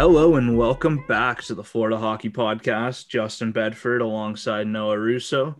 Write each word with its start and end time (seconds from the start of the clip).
Hello 0.00 0.36
and 0.36 0.56
welcome 0.56 1.04
back 1.06 1.42
to 1.42 1.54
the 1.54 1.62
Florida 1.62 1.98
Hockey 1.98 2.30
Podcast. 2.30 3.08
Justin 3.08 3.52
Bedford 3.52 4.00
alongside 4.00 4.66
Noah 4.66 4.98
Russo. 4.98 5.56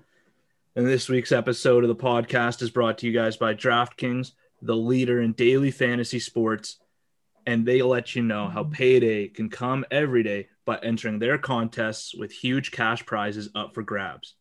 And 0.74 0.86
this 0.86 1.10
week's 1.10 1.30
episode 1.30 1.84
of 1.84 1.88
the 1.88 1.94
podcast 1.94 2.62
is 2.62 2.70
brought 2.70 2.96
to 2.96 3.06
you 3.06 3.12
guys 3.12 3.36
by 3.36 3.52
DraftKings, 3.52 4.32
the 4.62 4.74
leader 4.74 5.20
in 5.20 5.34
daily 5.34 5.70
fantasy 5.70 6.18
sports. 6.18 6.78
And 7.44 7.66
they 7.66 7.82
let 7.82 8.16
you 8.16 8.22
know 8.22 8.48
how 8.48 8.64
payday 8.64 9.28
can 9.28 9.50
come 9.50 9.84
every 9.90 10.22
day 10.22 10.48
by 10.64 10.78
entering 10.78 11.18
their 11.18 11.36
contests 11.36 12.14
with 12.14 12.32
huge 12.32 12.70
cash 12.70 13.04
prizes 13.04 13.50
up 13.54 13.74
for 13.74 13.82
grabs. 13.82 14.36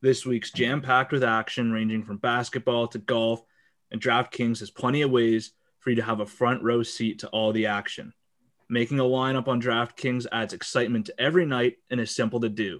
This 0.00 0.24
week's 0.24 0.52
jam 0.52 0.80
packed 0.80 1.10
with 1.10 1.24
action 1.24 1.72
ranging 1.72 2.04
from 2.04 2.18
basketball 2.18 2.86
to 2.86 2.98
golf, 2.98 3.42
and 3.90 4.00
DraftKings 4.00 4.60
has 4.60 4.70
plenty 4.70 5.02
of 5.02 5.10
ways 5.10 5.50
for 5.80 5.90
you 5.90 5.96
to 5.96 6.04
have 6.04 6.20
a 6.20 6.26
front 6.26 6.62
row 6.62 6.84
seat 6.84 7.18
to 7.18 7.28
all 7.30 7.52
the 7.52 7.66
action. 7.66 8.12
Making 8.72 9.00
a 9.00 9.02
lineup 9.02 9.48
on 9.48 9.60
DraftKings 9.60 10.26
adds 10.30 10.52
excitement 10.52 11.06
to 11.06 11.20
every 11.20 11.44
night 11.44 11.78
and 11.90 12.00
is 12.00 12.14
simple 12.14 12.38
to 12.38 12.48
do. 12.48 12.78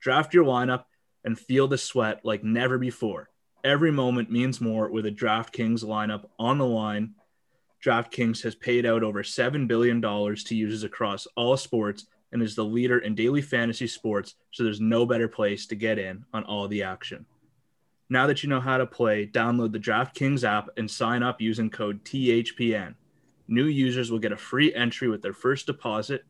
Draft 0.00 0.32
your 0.32 0.44
lineup 0.44 0.84
and 1.24 1.36
feel 1.36 1.66
the 1.66 1.76
sweat 1.76 2.20
like 2.22 2.44
never 2.44 2.78
before. 2.78 3.30
Every 3.64 3.90
moment 3.90 4.30
means 4.30 4.60
more 4.60 4.88
with 4.88 5.06
a 5.06 5.10
DraftKings 5.10 5.82
lineup 5.82 6.26
on 6.38 6.58
the 6.58 6.66
line. 6.66 7.14
DraftKings 7.84 8.44
has 8.44 8.54
paid 8.54 8.86
out 8.86 9.02
over 9.02 9.24
$7 9.24 9.66
billion 9.66 10.00
to 10.00 10.54
users 10.54 10.84
across 10.84 11.26
all 11.34 11.56
sports 11.56 12.06
and 12.30 12.40
is 12.40 12.54
the 12.54 12.64
leader 12.64 12.98
in 12.98 13.16
daily 13.16 13.42
fantasy 13.42 13.88
sports, 13.88 14.36
so 14.52 14.62
there's 14.62 14.80
no 14.80 15.04
better 15.04 15.26
place 15.26 15.66
to 15.66 15.74
get 15.74 15.98
in 15.98 16.24
on 16.32 16.44
all 16.44 16.68
the 16.68 16.84
action. 16.84 17.26
Now 18.08 18.28
that 18.28 18.44
you 18.44 18.48
know 18.48 18.60
how 18.60 18.78
to 18.78 18.86
play, 18.86 19.26
download 19.26 19.72
the 19.72 19.80
DraftKings 19.80 20.44
app 20.44 20.68
and 20.76 20.88
sign 20.88 21.24
up 21.24 21.40
using 21.40 21.70
code 21.70 22.04
THPN. 22.04 22.94
New 23.46 23.66
users 23.66 24.10
will 24.10 24.18
get 24.18 24.32
a 24.32 24.36
free 24.36 24.74
entry 24.74 25.08
with 25.08 25.22
their 25.22 25.32
first 25.32 25.66
deposit. 25.66 26.24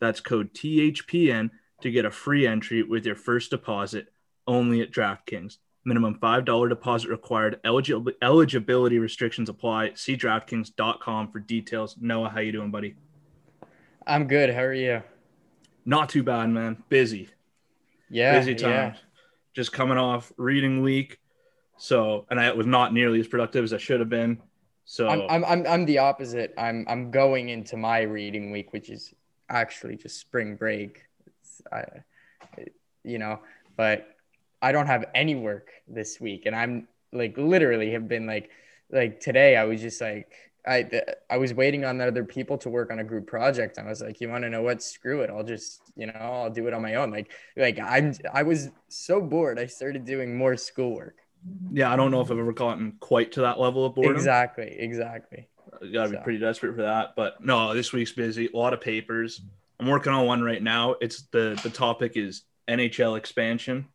That's 0.00 0.20
code 0.20 0.52
THPN 0.54 1.50
to 1.80 1.90
get 1.90 2.04
a 2.04 2.10
free 2.10 2.46
entry 2.46 2.82
with 2.82 3.06
your 3.06 3.16
first 3.16 3.50
deposit 3.50 4.08
only 4.46 4.80
at 4.80 4.90
DraftKings. 4.90 5.58
Minimum 5.84 6.18
$5 6.20 6.68
deposit 6.68 7.10
required. 7.10 7.60
Eligi- 7.64 8.14
eligibility 8.22 8.98
restrictions 8.98 9.48
apply. 9.48 9.92
See 9.94 10.16
DraftKings.com 10.16 11.30
for 11.30 11.40
details. 11.40 11.96
Noah, 12.00 12.30
how 12.30 12.40
you 12.40 12.52
doing, 12.52 12.70
buddy? 12.70 12.96
I'm 14.06 14.26
good. 14.26 14.50
How 14.50 14.62
are 14.62 14.72
you? 14.72 15.02
Not 15.84 16.08
too 16.08 16.22
bad, 16.22 16.48
man. 16.48 16.82
Busy. 16.88 17.28
Yeah. 18.08 18.38
Busy 18.38 18.54
times. 18.54 18.98
Just 19.54 19.72
coming 19.72 19.98
off 19.98 20.32
reading 20.36 20.82
week. 20.82 21.18
So, 21.76 22.26
and 22.30 22.40
I 22.40 22.52
was 22.52 22.66
not 22.66 22.94
nearly 22.94 23.20
as 23.20 23.28
productive 23.28 23.64
as 23.64 23.72
I 23.72 23.78
should 23.78 24.00
have 24.00 24.08
been. 24.08 24.40
So 24.84 25.08
I'm, 25.08 25.44
I'm 25.44 25.66
I'm 25.66 25.84
the 25.86 25.98
opposite. 25.98 26.54
I'm 26.58 26.84
I'm 26.88 27.10
going 27.10 27.48
into 27.48 27.76
my 27.76 28.02
reading 28.02 28.50
week, 28.50 28.72
which 28.72 28.90
is 28.90 29.14
actually 29.48 29.96
just 29.96 30.20
spring 30.20 30.56
break. 30.56 31.02
It's, 31.26 31.62
I, 31.72 31.84
you 33.02 33.18
know, 33.18 33.40
but 33.76 34.08
I 34.60 34.72
don't 34.72 34.86
have 34.86 35.06
any 35.14 35.34
work 35.34 35.70
this 35.88 36.20
week, 36.20 36.46
and 36.46 36.54
I'm 36.54 36.88
like 37.12 37.36
literally 37.38 37.92
have 37.92 38.08
been 38.08 38.26
like 38.26 38.50
like 38.90 39.20
today. 39.20 39.56
I 39.56 39.64
was 39.64 39.80
just 39.80 40.00
like 40.00 40.32
I 40.66 41.02
I 41.30 41.36
was 41.36 41.52
waiting 41.52 41.84
on 41.84 42.00
other 42.00 42.24
people 42.24 42.56
to 42.58 42.70
work 42.70 42.90
on 42.90 42.98
a 42.98 43.04
group 43.04 43.26
project, 43.26 43.78
I 43.78 43.84
was 43.84 44.00
like, 44.00 44.20
you 44.20 44.28
want 44.28 44.44
to 44.44 44.50
know 44.50 44.62
what? 44.62 44.82
Screw 44.82 45.20
it. 45.20 45.30
I'll 45.30 45.44
just 45.44 45.80
you 45.96 46.06
know 46.06 46.12
I'll 46.14 46.50
do 46.50 46.66
it 46.66 46.74
on 46.74 46.82
my 46.82 46.94
own. 46.94 47.10
Like 47.10 47.32
like 47.56 47.78
I'm 47.78 48.14
I 48.32 48.42
was 48.42 48.70
so 48.88 49.20
bored. 49.20 49.58
I 49.58 49.66
started 49.66 50.04
doing 50.04 50.36
more 50.36 50.56
schoolwork. 50.56 51.16
Yeah, 51.72 51.92
I 51.92 51.96
don't 51.96 52.10
know 52.10 52.20
if 52.20 52.30
I've 52.30 52.38
ever 52.38 52.52
gotten 52.52 52.96
quite 53.00 53.32
to 53.32 53.42
that 53.42 53.58
level 53.60 53.84
of 53.86 53.94
boredom. 53.94 54.14
Exactly. 54.14 54.74
Exactly. 54.78 55.48
You 55.82 55.92
gotta 55.92 56.10
be 56.10 56.16
So. 56.16 56.22
pretty 56.22 56.38
desperate 56.38 56.74
for 56.76 56.82
that. 56.82 57.14
But 57.16 57.44
no, 57.44 57.74
this 57.74 57.92
week's 57.92 58.12
busy. 58.12 58.48
A 58.52 58.56
lot 58.56 58.72
of 58.72 58.80
papers. 58.80 59.40
I'm 59.80 59.88
working 59.88 60.12
on 60.12 60.26
one 60.26 60.42
right 60.42 60.62
now. 60.62 60.94
It's 61.00 61.22
the 61.32 61.58
the 61.62 61.70
topic 61.70 62.16
is 62.16 62.42
NHL 62.68 63.18
expansion. 63.18 63.86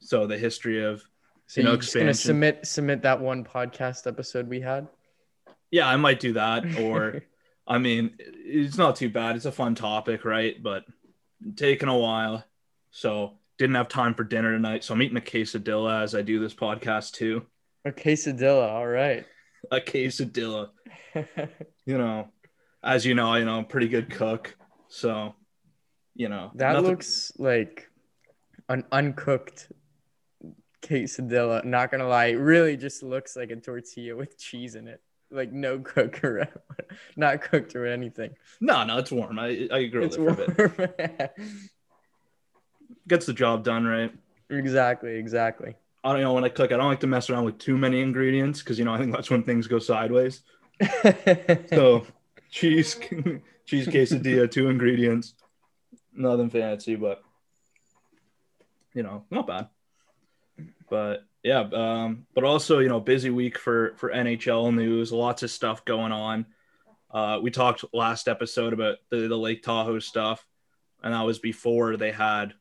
So 0.00 0.26
the 0.26 0.38
history 0.38 0.84
of 0.84 1.02
So 1.46 1.60
You 1.60 1.64
know, 1.64 1.70
you're 1.72 1.80
just 1.80 1.94
gonna 1.94 2.06
expansion. 2.10 2.26
submit 2.28 2.66
submit 2.66 3.02
that 3.02 3.20
one 3.20 3.44
podcast 3.44 4.06
episode 4.06 4.48
we 4.48 4.60
had. 4.60 4.88
yeah, 5.70 5.88
I 5.88 5.96
might 5.96 6.20
do 6.20 6.32
that. 6.34 6.64
Or 6.80 7.22
I 7.66 7.78
mean, 7.78 8.16
it's 8.18 8.78
not 8.78 8.96
too 8.96 9.10
bad. 9.10 9.36
It's 9.36 9.44
a 9.44 9.52
fun 9.52 9.74
topic, 9.74 10.24
right? 10.24 10.60
But 10.62 10.84
taking 11.56 11.88
a 11.88 11.96
while. 11.96 12.42
So 12.90 13.37
didn't 13.58 13.74
have 13.74 13.88
time 13.88 14.14
for 14.14 14.24
dinner 14.24 14.52
tonight. 14.52 14.84
So 14.84 14.94
I'm 14.94 15.02
eating 15.02 15.16
a 15.16 15.20
quesadilla 15.20 16.02
as 16.02 16.14
I 16.14 16.22
do 16.22 16.38
this 16.40 16.54
podcast 16.54 17.12
too. 17.12 17.44
A 17.84 17.90
quesadilla. 17.92 18.68
All 18.68 18.86
right. 18.86 19.26
A 19.72 19.80
quesadilla. 19.80 20.68
You 21.84 21.96
know, 21.98 22.28
as 22.84 23.04
you 23.06 23.14
know, 23.14 23.34
you 23.34 23.44
know, 23.46 23.56
I'm 23.58 23.64
a 23.64 23.66
pretty 23.66 23.88
good 23.88 24.10
cook. 24.10 24.54
So, 24.88 25.34
you 26.14 26.28
know, 26.28 26.50
that 26.56 26.74
nothing- 26.74 26.90
looks 26.90 27.32
like 27.38 27.90
an 28.68 28.84
uncooked 28.92 29.72
quesadilla. 30.82 31.64
Not 31.64 31.90
gonna 31.90 32.06
lie, 32.06 32.26
it 32.26 32.34
really 32.34 32.76
just 32.76 33.02
looks 33.02 33.36
like 33.36 33.50
a 33.50 33.56
tortilla 33.56 34.14
with 34.16 34.38
cheese 34.38 34.74
in 34.74 34.86
it. 34.86 35.00
Like 35.30 35.50
no 35.50 35.78
cook 35.80 36.22
or 36.24 36.46
not 37.16 37.40
cooked 37.42 37.74
or 37.74 37.86
anything. 37.86 38.34
No, 38.60 38.84
no, 38.84 38.98
it's 38.98 39.10
warm. 39.10 39.38
I 39.38 39.66
I 39.72 39.86
grill 39.86 40.04
It's 40.04 40.16
it 40.16 40.18
for 40.18 40.28
a 40.28 40.34
bit. 40.36 40.78
warm. 40.98 41.30
Gets 43.06 43.26
the 43.26 43.32
job 43.32 43.64
done, 43.64 43.86
right? 43.86 44.12
exactly, 44.50 45.16
exactly. 45.16 45.74
I 46.04 46.12
don't 46.12 46.22
know 46.22 46.32
when 46.32 46.44
I 46.44 46.48
cook. 46.48 46.72
I 46.72 46.76
don't 46.76 46.88
like 46.88 47.00
to 47.00 47.06
mess 47.06 47.28
around 47.28 47.44
with 47.44 47.58
too 47.58 47.76
many 47.76 48.00
ingredients 48.00 48.60
because 48.60 48.78
you 48.78 48.84
know 48.84 48.94
I 48.94 48.98
think 48.98 49.12
that's 49.12 49.30
when 49.30 49.42
things 49.42 49.66
go 49.66 49.78
sideways. 49.78 50.42
So 51.68 52.06
cheese, 52.50 52.94
cheese 53.66 53.86
quesadilla, 53.88 54.50
two 54.50 54.68
ingredients, 54.68 55.34
nothing 56.14 56.50
fancy, 56.50 56.94
but 56.94 57.22
you 58.94 59.02
know, 59.02 59.24
not 59.30 59.46
bad. 59.46 59.68
But 60.88 61.24
yeah, 61.42 61.60
um, 61.60 62.26
but 62.34 62.44
also 62.44 62.78
you 62.78 62.88
know, 62.88 63.00
busy 63.00 63.30
week 63.30 63.58
for 63.58 63.94
for 63.96 64.10
NHL 64.10 64.74
news. 64.74 65.12
Lots 65.12 65.42
of 65.42 65.50
stuff 65.50 65.84
going 65.84 66.12
on. 66.12 66.46
Uh, 67.10 67.38
we 67.42 67.50
talked 67.50 67.84
last 67.92 68.28
episode 68.28 68.72
about 68.72 68.98
the, 69.10 69.28
the 69.28 69.36
Lake 69.36 69.62
Tahoe 69.62 69.98
stuff, 69.98 70.46
and 71.02 71.14
that 71.14 71.22
was 71.22 71.38
before 71.38 71.96
they 71.96 72.12
had 72.12 72.54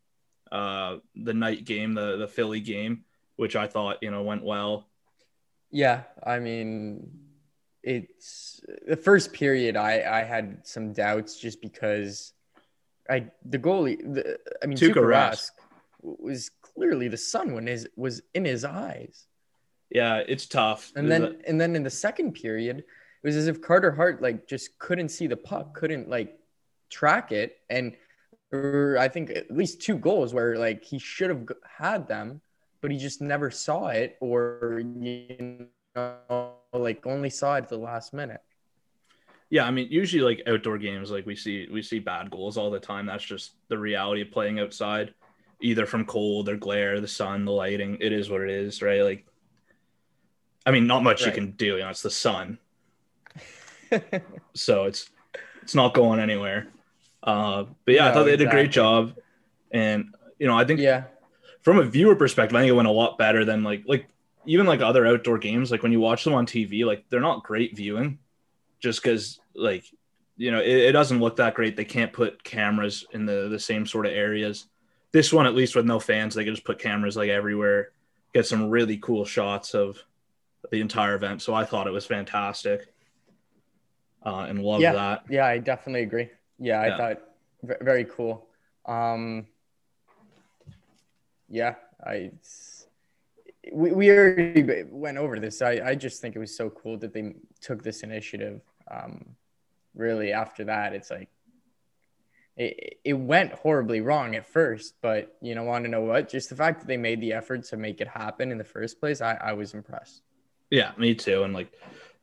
uh, 0.51 0.97
the 1.15 1.33
night 1.33 1.65
game, 1.65 1.93
the 1.93 2.17
the 2.17 2.27
Philly 2.27 2.59
game, 2.59 3.03
which 3.35 3.55
I 3.55 3.67
thought 3.67 3.97
you 4.01 4.11
know 4.11 4.23
went 4.23 4.43
well. 4.43 4.87
Yeah, 5.71 6.03
I 6.23 6.39
mean, 6.39 7.11
it's 7.83 8.61
the 8.87 8.95
first 8.95 9.33
period. 9.33 9.75
I 9.75 10.19
I 10.19 10.23
had 10.23 10.65
some 10.65 10.93
doubts 10.93 11.39
just 11.39 11.61
because 11.61 12.33
I 13.09 13.27
the 13.45 13.59
goalie. 13.59 13.97
The, 14.13 14.39
I 14.63 14.65
mean, 14.65 14.77
Tuukka. 14.77 14.95
Rask 15.01 15.51
was 16.01 16.51
clearly 16.61 17.07
the 17.07 17.17
sun 17.17 17.53
when 17.53 17.67
his 17.67 17.87
was 17.95 18.21
in 18.33 18.45
his 18.45 18.63
eyes, 18.63 19.25
Yeah, 19.89 20.17
it's 20.17 20.45
tough. 20.45 20.91
and 20.95 21.11
then 21.11 21.41
and 21.47 21.59
then 21.59 21.75
in 21.75 21.83
the 21.83 21.89
second 21.89 22.33
period, 22.33 22.77
it 22.79 22.85
was 23.27 23.35
as 23.35 23.47
if 23.47 23.61
Carter 23.61 23.91
Hart 23.91 24.21
like 24.21 24.47
just 24.47 24.77
couldn't 24.79 25.09
see 25.09 25.27
the 25.27 25.35
puck, 25.37 25.73
couldn't 25.73 26.07
like 26.09 26.39
track 26.89 27.31
it, 27.31 27.57
and 27.69 27.97
or 28.51 28.97
I 28.99 29.07
think 29.07 29.29
at 29.31 29.51
least 29.51 29.81
two 29.81 29.97
goals 29.97 30.33
where 30.33 30.57
like 30.57 30.83
he 30.83 30.99
should 30.99 31.29
have 31.29 31.47
had 31.77 32.07
them, 32.07 32.41
but 32.81 32.91
he 32.91 32.97
just 32.97 33.21
never 33.21 33.51
saw 33.51 33.87
it, 33.87 34.17
or 34.21 34.81
you 34.81 35.67
know, 35.95 36.53
like 36.73 37.05
only 37.05 37.29
saw 37.29 37.55
it 37.55 37.63
at 37.63 37.69
the 37.69 37.77
last 37.77 38.13
minute. 38.13 38.41
Yeah, 39.49 39.65
I 39.65 39.71
mean, 39.71 39.87
usually 39.89 40.23
like 40.23 40.47
outdoor 40.47 40.77
games, 40.77 41.09
like 41.09 41.25
we 41.25 41.35
see 41.35 41.67
we 41.71 41.81
see 41.81 41.99
bad 41.99 42.29
goals 42.31 42.57
all 42.57 42.69
the 42.69 42.79
time. 42.79 43.05
That's 43.05 43.23
just 43.23 43.53
the 43.69 43.77
reality 43.77 44.21
of 44.21 44.31
playing 44.31 44.59
outside, 44.59 45.13
either 45.61 45.85
from 45.85 46.05
cold 46.05 46.49
or 46.49 46.57
glare, 46.57 46.99
the 46.99 47.07
sun, 47.07 47.45
the 47.45 47.51
lighting. 47.51 47.97
It 48.01 48.11
is 48.11 48.29
what 48.29 48.41
it 48.41 48.49
is, 48.49 48.81
right? 48.81 49.01
Like, 49.01 49.25
I 50.65 50.71
mean, 50.71 50.85
not 50.85 51.03
much 51.03 51.25
you 51.25 51.31
can 51.31 51.51
do. 51.51 51.77
You 51.77 51.79
know, 51.79 51.89
it's 51.89 52.01
the 52.01 52.11
sun, 52.11 52.57
so 54.53 54.85
it's 54.85 55.09
it's 55.63 55.75
not 55.75 55.93
going 55.93 56.19
anywhere. 56.19 56.67
Uh, 57.27 57.65
but 57.83 57.93
yeah, 57.93 58.07
I 58.07 58.13
thought 58.13 58.23
they 58.23 58.37
did 58.37 58.47
a 58.47 58.51
great 58.51 58.71
job, 58.71 59.13
and 59.69 60.15
you 60.39 60.47
know, 60.47 60.57
I 60.57 60.63
think 60.63 60.79
yeah, 60.79 61.03
from 61.61 61.77
a 61.77 61.83
viewer 61.83 62.15
perspective, 62.15 62.55
I 62.55 62.61
think 62.61 62.69
it 62.69 62.73
went 62.75 62.87
a 62.87 62.91
lot 62.91 63.17
better 63.17 63.43
than 63.43 63.63
like 63.63 63.83
like 63.85 64.07
even 64.45 64.65
like 64.65 64.79
other 64.79 65.05
outdoor 65.05 65.37
games. 65.37 65.69
Like 65.69 65.83
when 65.83 65.91
you 65.91 65.99
watch 65.99 66.23
them 66.23 66.33
on 66.33 66.45
TV, 66.45 66.85
like 66.85 67.03
they're 67.09 67.19
not 67.19 67.43
great 67.43 67.75
viewing, 67.75 68.19
just 68.79 69.03
because 69.03 69.41
like 69.53 69.83
you 70.37 70.51
know 70.51 70.61
it, 70.61 70.69
it 70.69 70.91
doesn't 70.93 71.19
look 71.19 71.35
that 71.35 71.53
great. 71.53 71.75
They 71.75 71.83
can't 71.83 72.13
put 72.13 72.41
cameras 72.45 73.05
in 73.11 73.25
the 73.25 73.49
the 73.49 73.59
same 73.59 73.85
sort 73.85 74.05
of 74.05 74.13
areas. 74.13 74.67
this 75.11 75.33
one, 75.33 75.45
at 75.45 75.53
least 75.53 75.75
with 75.75 75.85
no 75.85 75.99
fans, 75.99 76.33
they 76.33 76.45
could 76.45 76.53
just 76.53 76.65
put 76.65 76.79
cameras 76.79 77.17
like 77.17 77.29
everywhere, 77.29 77.91
get 78.33 78.47
some 78.47 78.69
really 78.69 78.99
cool 78.99 79.25
shots 79.25 79.75
of 79.75 80.01
the 80.71 80.79
entire 80.79 81.15
event. 81.15 81.41
So 81.41 81.53
I 81.53 81.65
thought 81.65 81.87
it 81.87 81.91
was 81.91 82.05
fantastic. 82.05 82.87
Uh, 84.25 84.45
and 84.47 84.63
love 84.63 84.79
yeah, 84.79 84.93
that. 84.93 85.23
Yeah, 85.29 85.45
I 85.45 85.57
definitely 85.57 86.03
agree. 86.03 86.29
Yeah, 86.59 86.81
I 86.81 86.87
Yeah. 86.87 86.97
thought 86.97 87.21
very 87.63 88.05
cool. 88.05 88.47
Um, 88.85 89.47
yeah, 91.49 91.75
I 92.05 92.31
we, 93.71 93.91
we 93.91 94.09
already 94.11 94.83
went 94.89 95.17
over 95.17 95.39
this. 95.39 95.61
I, 95.61 95.81
I 95.83 95.95
just 95.95 96.21
think 96.21 96.35
it 96.35 96.39
was 96.39 96.55
so 96.55 96.69
cool 96.69 96.97
that 96.99 97.13
they 97.13 97.33
took 97.61 97.83
this 97.83 98.03
initiative. 98.03 98.61
Um, 98.89 99.35
really, 99.93 100.31
after 100.31 100.63
that, 100.65 100.93
it's 100.93 101.11
like 101.11 101.29
it, 102.55 102.99
it 103.03 103.13
went 103.13 103.51
horribly 103.53 104.01
wrong 104.01 104.35
at 104.35 104.45
first, 104.45 104.95
but 105.01 105.35
you 105.41 105.53
know, 105.53 105.63
want 105.63 105.85
to 105.85 105.91
know 105.91 106.01
what? 106.01 106.29
Just 106.29 106.49
the 106.49 106.55
fact 106.55 106.81
that 106.81 106.87
they 106.87 106.97
made 106.97 107.21
the 107.21 107.33
effort 107.33 107.63
to 107.65 107.77
make 107.77 108.01
it 108.01 108.07
happen 108.07 108.51
in 108.51 108.57
the 108.57 108.63
first 108.63 108.99
place, 108.99 109.21
I, 109.21 109.35
I 109.35 109.53
was 109.53 109.73
impressed. 109.73 110.21
Yeah, 110.69 110.91
me 110.97 111.15
too. 111.15 111.43
And 111.43 111.53
like, 111.53 111.71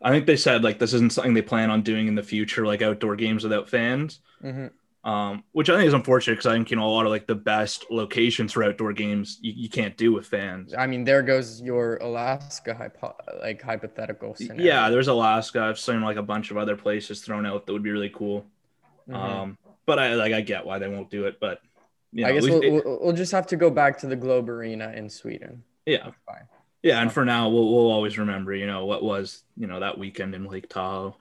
I 0.05 0.11
think 0.11 0.27
they 0.27 0.37
said 0.37 0.63
like 0.63 0.79
this 0.79 0.93
isn't 0.93 1.13
something 1.13 1.35
they 1.35 1.43
plan 1.43 1.71
on 1.71 1.83
doing 1.83 2.07
in 2.07 2.15
the 2.15 2.23
future, 2.23 2.65
like 2.67 2.83
outdoor 2.83 3.17
games 3.17 3.43
without 3.43 3.69
fans. 3.69 4.21
hmm 4.41 4.67
Um, 5.05 5.45
which 5.53 5.69
I 5.69 5.77
think 5.77 5.89
is 5.89 5.95
unfortunate 5.95 6.35
because 6.37 6.47
I 6.47 6.55
think 6.55 6.71
you 6.71 6.77
know 6.77 6.87
a 6.87 6.95
lot 6.95 7.05
of 7.07 7.11
like 7.11 7.27
the 7.27 7.35
best 7.35 7.87
locations 7.91 8.53
for 8.53 8.63
outdoor 8.65 8.93
games 8.93 9.39
you, 9.43 9.53
you 9.55 9.69
can't 9.69 9.97
do 9.97 10.13
with 10.13 10.27
fans. 10.27 10.73
I 10.77 10.87
mean, 10.87 11.05
there 11.05 11.23
goes 11.23 11.61
your 11.61 11.97
Alaska 11.97 12.75
hypo- 12.75 13.17
like 13.43 13.61
hypothetical 13.63 14.35
scenario. 14.35 14.63
Yeah, 14.65 14.91
there's 14.91 15.09
Alaska. 15.09 15.61
I've 15.63 15.79
seen 15.79 16.01
like 16.03 16.17
a 16.17 16.23
bunch 16.23 16.51
of 16.51 16.57
other 16.57 16.77
places 16.77 17.21
thrown 17.23 17.45
out 17.47 17.67
that 17.67 17.73
would 17.73 17.83
be 17.83 17.91
really 17.91 18.11
cool. 18.15 18.47
Mhm. 19.09 19.15
Um, 19.15 19.59
but 19.87 19.99
I 19.99 20.15
like 20.15 20.33
I 20.33 20.41
get 20.41 20.65
why 20.65 20.79
they 20.79 20.89
won't 20.89 21.11
do 21.11 21.27
it. 21.27 21.39
But 21.41 21.61
you 22.13 22.23
know, 22.25 22.29
I 22.31 22.33
guess 22.33 22.45
we'll, 22.45 22.63
it- 22.63 22.71
we'll, 22.73 22.99
we'll 23.03 23.13
just 23.17 23.33
have 23.33 23.47
to 23.49 23.57
go 23.57 23.69
back 23.71 23.99
to 23.99 24.07
the 24.07 24.17
Globe 24.17 24.49
Arena 24.49 24.93
in 24.97 25.09
Sweden. 25.11 25.63
yeah, 25.87 26.05
That's 26.05 26.17
fine. 26.27 26.47
Yeah. 26.85 27.01
And 27.01 27.11
for 27.11 27.25
now, 27.25 27.49
we'll 27.49 27.73
we'll 27.73 27.91
always 27.91 28.19
remember 28.19 28.55
you 28.55 28.67
know 28.69 28.85
what 28.85 29.03
was 29.03 29.43
you 29.57 29.67
know 29.67 29.81
that 29.81 29.99
weekend 29.99 30.35
in 30.37 30.45
Lake 30.45 30.69
Tahoe. 30.69 31.17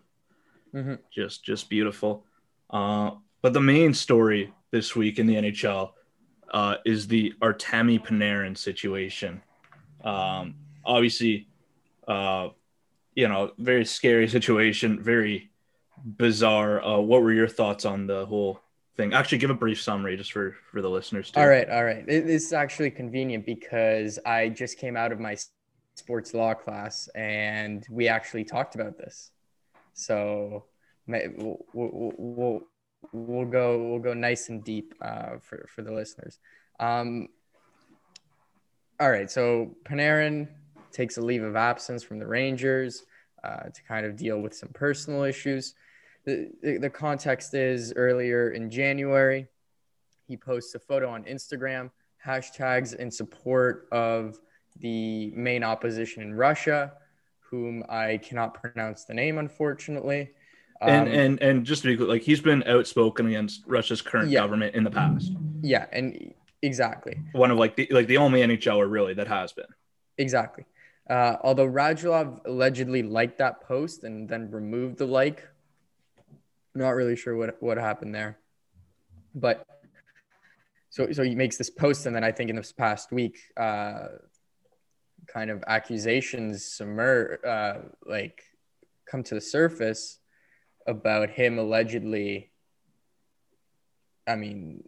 Mhm. 0.76 1.00
just 1.12 1.44
just 1.44 1.70
beautiful. 1.70 2.26
Uh, 2.70 3.12
but 3.42 3.54
the 3.54 3.62
main 3.62 3.94
story 3.94 4.54
this 4.72 4.96
week 4.96 5.20
in 5.20 5.28
the 5.28 5.36
NHL 5.36 5.92
uh, 6.52 6.78
is 6.86 7.08
the 7.08 7.34
Artemi 7.42 8.04
Panarin 8.04 8.58
situation. 8.58 9.42
Um, 10.04 10.56
obviously, 10.84 11.48
uh, 12.08 12.50
you 13.16 13.28
know, 13.28 13.52
very 13.58 13.86
scary 13.86 14.28
situation, 14.38 15.02
very 15.02 15.52
bizarre. 16.04 16.84
Uh, 16.84 17.00
what 17.00 17.22
were 17.22 17.34
your 17.34 17.48
thoughts 17.48 17.86
on 17.86 18.08
the 18.08 18.26
whole 18.26 18.60
thing? 18.96 19.14
Actually, 19.14 19.40
give 19.40 19.50
a 19.50 19.56
brief 19.56 19.82
summary 19.82 20.18
just 20.18 20.32
for 20.32 20.56
for 20.72 20.82
the 20.82 20.90
listeners 20.90 21.32
too. 21.32 21.40
All 21.40 21.48
right, 21.48 21.70
all 21.70 21.84
right. 21.84 22.06
This 22.06 22.46
is 22.46 22.54
actually 22.54 22.92
convenient 22.92 23.46
because 23.46 24.20
I 24.26 24.50
just 24.50 24.78
came 24.78 24.96
out 24.96 25.12
of 25.12 25.20
my 25.20 25.36
sports 25.96 26.34
law 26.34 26.54
class 26.54 27.08
and 27.16 27.86
we 27.90 28.08
actually 28.08 28.44
talked 28.44 28.76
about 28.76 28.98
this. 28.98 29.32
So 29.94 30.66
we'll, 31.08 31.66
we'll, 31.74 32.14
we'll, 32.18 32.62
we'll 33.12 33.46
go 33.46 33.90
we'll 33.90 34.00
go 34.00 34.14
nice 34.14 34.50
and 34.50 34.64
deep 34.64 34.94
uh, 35.02 35.38
for 35.42 35.68
for 35.74 35.82
the 35.82 35.92
listeners. 35.92 36.40
Um, 36.80 37.28
all 39.00 39.10
right, 39.10 39.30
so 39.30 39.76
Panarin 39.84 40.48
takes 40.92 41.18
a 41.18 41.22
leave 41.22 41.44
of 41.44 41.56
absence 41.56 42.04
from 42.04 42.20
the 42.20 42.28
Rangers 42.28 43.04
uh, 43.44 43.64
to 43.64 43.84
kind 43.88 44.06
of 44.06 44.16
deal 44.16 44.40
with 44.40 44.56
some 44.56 44.70
personal 44.70 45.24
issues. 45.24 45.74
The, 46.26 46.78
the, 46.80 46.90
context 46.90 47.54
is 47.54 47.94
earlier 47.96 48.52
in 48.52 48.70
January, 48.70 49.48
he 50.26 50.38
posts 50.38 50.74
a 50.74 50.80
photo 50.80 51.10
on 51.10 51.26
Instagram, 51.26 51.92
hashtags 52.26 52.96
in 52.96 53.12
support 53.12 53.88
of 53.92 54.40
the 54.80 55.32
main 55.32 55.64
opposition 55.64 56.24
in 56.24 56.34
Russia, 56.34 56.94
whom 57.40 57.84
I 57.90 58.18
cannot 58.18 58.54
pronounce 58.54 59.04
the 59.04 59.14
name, 59.14 59.38
unfortunately. 59.38 60.32
And 60.82 61.08
Um, 61.10 61.14
and 61.14 61.42
and 61.42 61.66
just 61.66 61.82
to 61.84 61.90
be 61.90 61.98
clear, 61.98 62.08
like 62.08 62.24
he's 62.24 62.42
been 62.42 62.64
outspoken 62.64 63.28
against 63.28 63.64
Russia's 63.68 64.02
current 64.02 64.30
Yeah. 64.30 64.40
government 64.42 64.76
in 64.76 64.84
the 64.84 64.92
past. 64.92 65.32
yeah, 65.62 65.86
and 65.92 66.34
exactly. 66.62 67.20
One 67.34 67.52
of 67.52 67.58
like 67.58 67.76
the 67.76 67.88
like 67.92 68.08
the 68.08 68.18
only 68.18 68.42
NHLer 68.42 68.90
really 68.90 69.14
that 69.14 69.28
has 69.28 69.52
been. 69.54 69.68
Exactly. 70.18 70.66
Uh, 71.10 71.36
although 71.42 71.68
Radulov 71.68 72.46
allegedly 72.46 73.04
liked 73.04 73.38
that 73.40 73.62
post 73.62 74.04
and 74.06 74.28
then 74.28 74.50
removed 74.52 74.98
the 74.98 75.06
like, 75.06 75.48
not 76.76 76.92
really 76.92 77.16
sure 77.16 77.36
what 77.36 77.62
what 77.62 77.78
happened 77.78 78.14
there. 78.14 78.40
But 79.36 79.66
so 80.90 81.12
so 81.12 81.24
he 81.24 81.36
makes 81.36 81.58
this 81.58 81.70
post, 81.70 82.06
and 82.06 82.16
then 82.16 82.24
I 82.24 82.32
think 82.32 82.50
in 82.50 82.56
this 82.56 82.72
past 82.72 83.12
week, 83.12 83.40
uh, 83.58 84.08
kind 85.28 85.50
of 85.50 85.64
accusations 85.68 86.64
submer 86.64 87.38
uh, 87.46 87.80
like 88.06 88.44
come 89.06 89.24
to 89.24 89.36
the 89.36 89.42
surface 89.42 90.20
about 90.88 91.30
him 91.30 91.58
allegedly. 91.58 92.52
I 94.26 94.36
mean, 94.36 94.88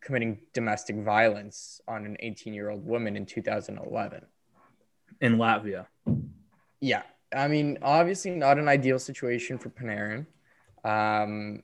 committing 0.00 0.40
domestic 0.52 0.96
violence 0.96 1.80
on 1.86 2.04
an 2.04 2.16
18 2.20 2.52
year 2.52 2.70
old 2.70 2.84
woman 2.84 3.16
in 3.16 3.26
2011. 3.26 4.26
in 5.20 5.36
Latvia. 5.36 5.86
Yeah. 6.80 7.02
I 7.34 7.48
mean, 7.48 7.78
obviously 7.82 8.32
not 8.32 8.58
an 8.58 8.68
ideal 8.68 8.98
situation 8.98 9.58
for 9.58 9.70
Panarin. 9.70 10.26
Um, 10.84 11.62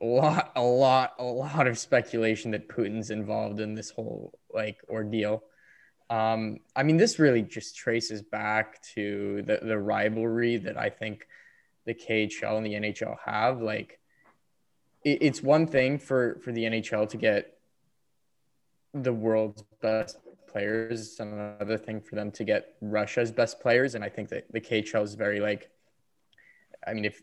a 0.00 0.04
lot, 0.04 0.52
a 0.56 0.62
lot, 0.62 1.14
a 1.18 1.24
lot 1.24 1.66
of 1.66 1.78
speculation 1.78 2.50
that 2.50 2.68
Putin's 2.68 3.10
involved 3.10 3.60
in 3.60 3.74
this 3.74 3.90
whole 3.90 4.38
like 4.52 4.78
ordeal. 4.88 5.42
Um, 6.08 6.58
I 6.74 6.82
mean, 6.82 6.96
this 6.96 7.18
really 7.18 7.42
just 7.42 7.76
traces 7.76 8.22
back 8.22 8.82
to 8.94 9.42
the, 9.42 9.58
the 9.62 9.78
rivalry 9.78 10.56
that 10.58 10.76
I 10.76 10.90
think 10.90 11.26
the 11.84 11.94
KHL 11.94 12.58
and 12.58 12.66
the 12.66 12.74
NHL 12.74 13.16
have. 13.24 13.60
Like, 13.60 13.98
it, 15.04 15.18
it's 15.22 15.42
one 15.42 15.66
thing 15.66 15.98
for 15.98 16.38
for 16.42 16.52
the 16.52 16.64
NHL 16.64 17.08
to 17.08 17.16
get 17.16 17.58
the 18.94 19.12
world's 19.12 19.62
best 19.80 20.18
players. 20.46 21.18
Another 21.18 21.78
thing 21.78 22.00
for 22.00 22.14
them 22.14 22.30
to 22.32 22.44
get 22.44 22.74
Russia's 22.80 23.32
best 23.32 23.60
players, 23.60 23.94
and 23.94 24.04
I 24.04 24.08
think 24.08 24.28
that 24.28 24.50
the 24.52 24.60
KHL 24.60 25.02
is 25.02 25.14
very 25.14 25.40
like. 25.40 25.70
I 26.86 26.92
mean, 26.92 27.04
if 27.04 27.22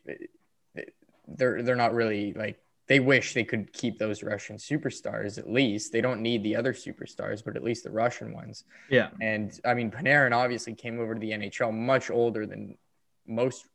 they're 1.28 1.64
they're 1.64 1.76
not 1.76 1.94
really 1.94 2.34
like 2.34 2.60
they 2.88 3.00
wish 3.00 3.34
they 3.34 3.46
could 3.46 3.72
keep 3.72 3.98
those 3.98 4.24
Russian 4.24 4.58
superstars 4.58 5.38
at 5.38 5.50
least. 5.50 5.94
They 5.94 6.02
don't 6.02 6.22
need 6.22 6.44
the 6.44 6.56
other 6.56 6.74
superstars, 6.74 7.44
but 7.44 7.56
at 7.56 7.64
least 7.64 7.86
the 7.86 7.92
Russian 7.92 8.34
ones. 8.34 8.66
Yeah. 8.90 9.10
And 9.22 9.58
I 9.64 9.74
mean, 9.74 9.90
Panarin 9.90 10.34
obviously 10.34 10.74
came 10.74 11.00
over 11.00 11.14
to 11.14 11.20
the 11.20 11.32
NHL 11.32 11.74
much 11.74 12.12
older 12.12 12.46
than 12.46 12.78
most 13.26 13.66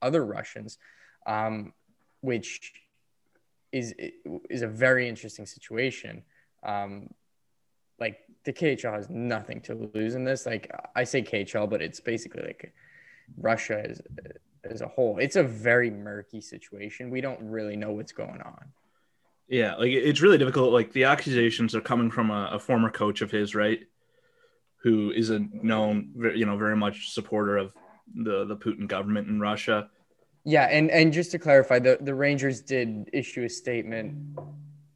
other 0.00 0.24
Russians, 0.24 0.78
um, 1.26 1.74
which 2.22 2.72
is 3.72 3.94
is 4.48 4.62
a 4.62 4.68
very 4.68 5.08
interesting 5.08 5.44
situation. 5.44 6.22
Um, 6.62 7.10
like 7.98 8.20
the 8.44 8.52
KHL 8.52 8.94
has 8.94 9.10
nothing 9.10 9.60
to 9.62 9.90
lose 9.94 10.14
in 10.14 10.24
this. 10.24 10.46
Like 10.46 10.70
I 10.94 11.04
say 11.04 11.22
KHL, 11.22 11.68
but 11.68 11.82
it's 11.82 12.00
basically 12.00 12.42
like 12.42 12.72
Russia 13.38 13.82
as 13.88 14.00
as 14.70 14.80
a 14.80 14.88
whole. 14.88 15.18
It's 15.18 15.36
a 15.36 15.42
very 15.42 15.90
murky 15.90 16.40
situation. 16.40 17.10
We 17.10 17.20
don't 17.20 17.40
really 17.42 17.76
know 17.76 17.92
what's 17.92 18.12
going 18.12 18.40
on. 18.40 18.72
Yeah, 19.48 19.76
like 19.76 19.90
it's 19.90 20.20
really 20.20 20.38
difficult. 20.38 20.72
Like 20.72 20.92
the 20.92 21.04
accusations 21.04 21.74
are 21.74 21.80
coming 21.80 22.10
from 22.10 22.30
a, 22.30 22.50
a 22.52 22.58
former 22.58 22.90
coach 22.90 23.22
of 23.22 23.30
his, 23.30 23.54
right? 23.54 23.80
Who 24.82 25.12
is 25.12 25.30
a 25.30 25.40
known, 25.52 26.12
you 26.34 26.46
know, 26.46 26.56
very 26.56 26.76
much 26.76 27.10
supporter 27.12 27.56
of 27.56 27.72
the 28.14 28.44
the 28.44 28.56
Putin 28.56 28.88
government 28.88 29.28
in 29.28 29.40
Russia. 29.40 29.88
Yeah, 30.44 30.64
and 30.64 30.90
and 30.90 31.12
just 31.12 31.30
to 31.32 31.38
clarify, 31.38 31.78
the 31.78 31.98
the 32.00 32.14
Rangers 32.14 32.60
did 32.60 33.08
issue 33.12 33.44
a 33.44 33.48
statement, 33.48 34.38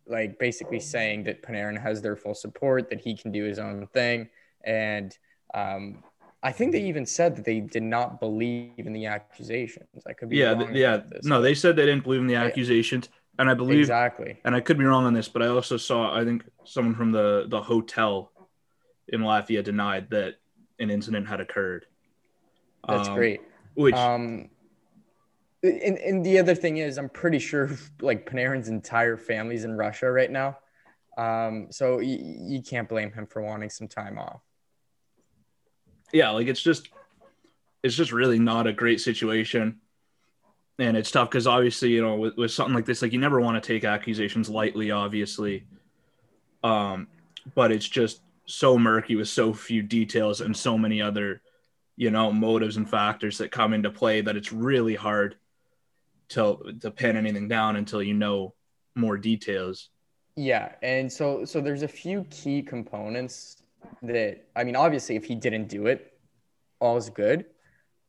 like 0.06 0.38
basically 0.38 0.80
saying 0.80 1.24
that 1.24 1.42
Panarin 1.42 1.80
has 1.80 2.02
their 2.02 2.16
full 2.16 2.34
support, 2.34 2.90
that 2.90 3.00
he 3.00 3.16
can 3.16 3.30
do 3.30 3.44
his 3.44 3.58
own 3.58 3.86
thing, 3.88 4.28
and 4.64 5.16
um, 5.54 6.02
I 6.42 6.52
think 6.52 6.72
they 6.72 6.82
even 6.84 7.04
said 7.04 7.36
that 7.36 7.44
they 7.44 7.60
did 7.60 7.82
not 7.82 8.18
believe 8.20 8.72
in 8.78 8.92
the 8.92 9.06
accusations. 9.06 9.88
I 10.06 10.14
could 10.14 10.30
be 10.30 10.36
Yeah, 10.36 10.52
wrong 10.54 10.68
th- 10.68 10.76
yeah. 10.76 11.02
No, 11.22 11.42
they 11.42 11.54
said 11.54 11.76
they 11.76 11.86
didn't 11.86 12.04
believe 12.04 12.20
in 12.20 12.26
the 12.26 12.36
accusations, 12.36 13.08
and 13.38 13.50
I 13.50 13.54
believe, 13.54 13.80
exactly. 13.80 14.38
and 14.44 14.54
I 14.54 14.60
could 14.60 14.78
be 14.78 14.84
wrong 14.84 15.04
on 15.04 15.12
this, 15.12 15.28
but 15.28 15.42
I 15.42 15.48
also 15.48 15.76
saw, 15.76 16.16
I 16.16 16.24
think, 16.24 16.44
someone 16.64 16.94
from 16.94 17.12
the 17.12 17.46
the 17.48 17.60
hotel 17.60 18.32
in 19.08 19.20
Latvia 19.20 19.62
denied 19.62 20.10
that 20.10 20.36
an 20.78 20.90
incident 20.90 21.28
had 21.28 21.40
occurred. 21.40 21.86
That's 22.88 23.08
Um, 23.08 23.14
great. 23.16 23.40
Which, 23.74 23.94
Um, 23.94 24.50
and, 25.62 25.98
and 25.98 26.24
the 26.24 26.38
other 26.38 26.54
thing 26.54 26.78
is, 26.78 26.96
I'm 26.98 27.08
pretty 27.10 27.38
sure 27.38 27.70
like 28.00 28.24
Panarin's 28.30 28.68
entire 28.68 29.16
family's 29.16 29.64
in 29.64 29.76
Russia 29.76 30.10
right 30.10 30.30
now. 30.30 30.58
Um, 31.18 31.66
so 31.70 31.96
y- 31.98 32.18
you 32.22 32.62
can't 32.62 32.88
blame 32.88 33.12
him 33.12 33.26
for 33.26 33.42
wanting 33.42 33.70
some 33.70 33.88
time 33.88 34.18
off. 34.18 34.40
Yeah, 36.12 36.30
like 36.30 36.46
it's 36.46 36.62
just, 36.62 36.88
it's 37.82 37.94
just 37.94 38.12
really 38.12 38.38
not 38.38 38.66
a 38.66 38.72
great 38.72 39.00
situation. 39.00 39.80
And 40.78 40.96
it's 40.96 41.10
tough 41.10 41.30
because 41.30 41.46
obviously, 41.46 41.90
you 41.90 42.02
know, 42.02 42.16
with, 42.16 42.36
with 42.36 42.50
something 42.50 42.74
like 42.74 42.86
this, 42.86 43.02
like 43.02 43.12
you 43.12 43.18
never 43.18 43.40
want 43.40 43.62
to 43.62 43.66
take 43.66 43.84
accusations 43.84 44.48
lightly, 44.48 44.90
obviously. 44.90 45.64
Um, 46.64 47.08
but 47.54 47.72
it's 47.72 47.88
just 47.88 48.20
so 48.46 48.78
murky 48.78 49.16
with 49.16 49.28
so 49.28 49.52
few 49.52 49.82
details 49.82 50.40
and 50.40 50.56
so 50.56 50.76
many 50.76 51.00
other, 51.00 51.42
you 51.96 52.10
know, 52.10 52.32
motives 52.32 52.76
and 52.76 52.88
factors 52.88 53.38
that 53.38 53.50
come 53.50 53.74
into 53.74 53.90
play 53.90 54.20
that 54.22 54.36
it's 54.36 54.52
really 54.52 54.94
hard 54.94 55.36
to 56.30 56.74
to 56.80 56.90
pin 56.90 57.16
anything 57.16 57.48
down 57.48 57.76
until 57.76 58.02
you 58.02 58.14
know 58.14 58.54
more 58.94 59.18
details. 59.18 59.90
Yeah, 60.36 60.72
and 60.82 61.12
so 61.12 61.44
so 61.44 61.60
there's 61.60 61.82
a 61.82 61.88
few 61.88 62.24
key 62.30 62.62
components 62.62 63.56
that 64.02 64.46
I 64.56 64.64
mean, 64.64 64.76
obviously, 64.76 65.16
if 65.16 65.24
he 65.24 65.34
didn't 65.34 65.68
do 65.68 65.86
it, 65.86 66.12
all's 66.80 67.10
good. 67.10 67.46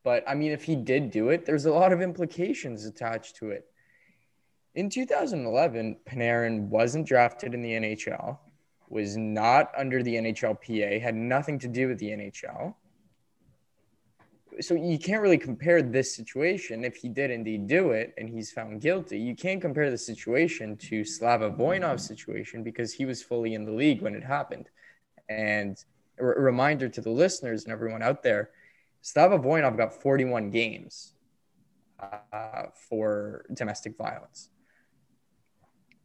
But 0.04 0.24
I 0.28 0.34
mean, 0.34 0.52
if 0.52 0.64
he 0.64 0.76
did 0.76 1.10
do 1.10 1.28
it, 1.28 1.46
there's 1.46 1.66
a 1.66 1.72
lot 1.72 1.92
of 1.92 2.00
implications 2.00 2.84
attached 2.86 3.36
to 3.36 3.50
it. 3.50 3.66
In 4.74 4.88
2011, 4.88 5.98
Panarin 6.06 6.68
wasn't 6.68 7.06
drafted 7.06 7.54
in 7.54 7.62
the 7.62 7.72
NHL, 7.72 8.38
was 8.88 9.16
not 9.16 9.70
under 9.76 10.02
the 10.02 10.14
NHLPA, 10.14 11.00
had 11.00 11.14
nothing 11.14 11.58
to 11.60 11.68
do 11.68 11.88
with 11.88 11.98
the 11.98 12.08
NHL. 12.08 12.74
So 14.60 14.74
you 14.74 14.98
can't 14.98 15.22
really 15.22 15.38
compare 15.38 15.82
this 15.82 16.14
situation 16.14 16.84
if 16.84 16.96
he 16.96 17.08
did 17.08 17.30
indeed 17.30 17.66
do 17.66 17.92
it 17.92 18.12
and 18.18 18.28
he's 18.28 18.52
found 18.52 18.80
guilty. 18.80 19.18
You 19.18 19.34
can't 19.34 19.62
compare 19.62 19.90
the 19.90 19.96
situation 19.96 20.76
to 20.76 21.04
Slava 21.04 21.50
Voinov's 21.50 22.06
situation 22.06 22.62
because 22.62 22.92
he 22.92 23.06
was 23.06 23.22
fully 23.22 23.54
in 23.54 23.64
the 23.64 23.72
league 23.72 24.02
when 24.02 24.14
it 24.14 24.24
happened. 24.24 24.68
And 25.38 25.82
a 26.18 26.24
reminder 26.24 26.88
to 26.88 27.00
the 27.00 27.10
listeners 27.10 27.64
and 27.64 27.72
everyone 27.72 28.02
out 28.02 28.22
there, 28.22 28.50
Slava 29.00 29.38
Voinov 29.38 29.76
got 29.76 29.92
41 29.92 30.50
games 30.50 31.14
uh, 32.00 32.64
for 32.88 33.44
domestic 33.54 33.96
violence. 33.96 34.50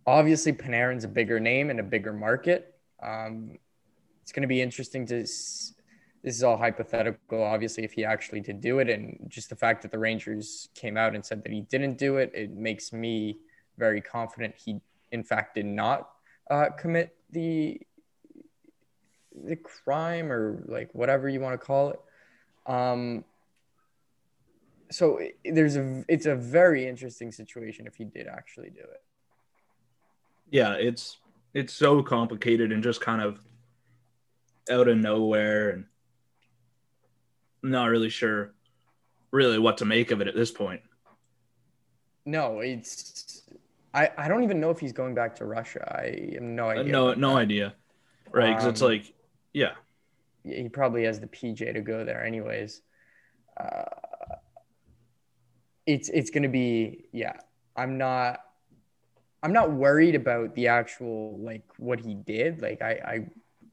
Obviously, 0.06 0.54
Panarin's 0.54 1.04
a 1.04 1.08
bigger 1.08 1.40
name 1.40 1.70
and 1.70 1.80
a 1.80 1.84
bigger 1.84 2.14
market. 2.14 2.76
Um, 3.04 3.58
it's 4.22 4.32
going 4.32 4.42
to 4.42 4.48
be 4.48 4.62
interesting 4.62 5.06
to. 5.08 5.20
this 5.20 5.74
is 6.24 6.44
all 6.44 6.58
hypothetical, 6.58 7.44
obviously, 7.44 7.84
if 7.84 7.94
he 7.94 8.06
actually 8.06 8.40
did 8.40 8.62
do 8.62 8.80
it, 8.80 8.90
and 8.90 9.20
just 9.28 9.50
the 9.50 9.56
fact 9.56 9.82
that 9.82 9.92
the 9.92 10.00
Rangers 10.00 10.70
came 10.76 10.98
out 10.98 11.14
and 11.14 11.26
said 11.26 11.44
that 11.44 11.52
he 11.52 11.62
didn't 11.62 11.98
do 11.98 12.18
it, 12.18 12.32
it 12.34 12.52
makes 12.52 12.94
me 12.94 13.38
very 13.78 14.02
confident 14.02 14.56
he, 14.56 14.80
in 15.12 15.24
fact, 15.24 15.56
did 15.56 15.66
not 15.66 16.10
uh, 16.50 16.70
commit 16.78 17.16
the 17.32 17.80
the 19.44 19.56
crime 19.56 20.32
or 20.32 20.64
like 20.68 20.94
whatever 20.94 21.28
you 21.30 21.40
want 21.40 21.60
to 21.60 21.66
call 21.66 21.90
it. 21.90 22.00
Um, 22.66 23.24
so 24.90 25.20
there's 25.44 25.76
a 25.76 26.04
it's 26.08 26.26
a 26.26 26.36
very 26.36 26.88
interesting 26.88 27.32
situation 27.32 27.88
if 27.88 27.96
he 27.96 28.06
did 28.06 28.28
actually 28.28 28.70
do 28.70 28.82
it. 28.82 29.04
Yeah, 30.50 30.74
it's 30.74 31.18
it's 31.54 31.74
so 31.74 32.02
complicated 32.02 32.72
and 32.72 32.84
just 32.84 33.02
kind 33.02 33.22
of 33.22 33.40
out 34.70 34.88
of 34.88 34.98
nowhere 34.98 35.70
and 35.72 35.86
not 37.64 37.90
really 37.90 38.10
sure 38.10 38.54
really 39.32 39.60
what 39.60 39.78
to 39.78 39.86
make 39.86 40.12
of 40.12 40.22
it 40.22 40.28
at 40.28 40.36
this 40.36 40.52
point. 40.52 40.82
No, 42.26 42.60
it's 42.60 43.44
I, 43.94 44.10
I 44.18 44.28
don't 44.28 44.44
even 44.44 44.60
know 44.60 44.70
if 44.70 44.80
he's 44.80 44.94
going 44.94 45.16
back 45.16 45.36
to 45.38 45.46
Russia. 45.46 45.98
I 46.00 46.34
have 46.34 46.44
no 46.44 46.70
idea. 46.70 46.92
no 46.92 47.14
no 47.14 47.38
idea. 47.38 47.74
Right, 48.32 48.50
because 48.50 48.66
um, 48.66 48.70
it's 48.72 48.82
like 48.82 49.14
yeah. 49.54 49.74
He 50.44 50.70
probably 50.70 51.04
has 51.04 51.20
the 51.20 51.28
PJ 51.28 51.74
to 51.74 51.82
go 51.82 52.06
there, 52.06 52.24
anyways. 52.24 52.82
Uh, 53.60 53.84
it's 55.86 56.10
it's 56.10 56.30
gonna 56.30 56.50
be 56.50 57.06
yeah. 57.12 57.34
I'm 57.76 57.98
not 57.98 58.40
I'm 59.44 59.54
not 59.54 59.72
worried 59.72 60.16
about 60.16 60.56
the 60.56 60.68
actual 60.68 61.38
like 61.40 61.64
what 61.78 62.00
he 62.00 62.14
did. 62.14 62.62
Like 62.62 62.82
I 62.82 62.92
I 62.92 63.30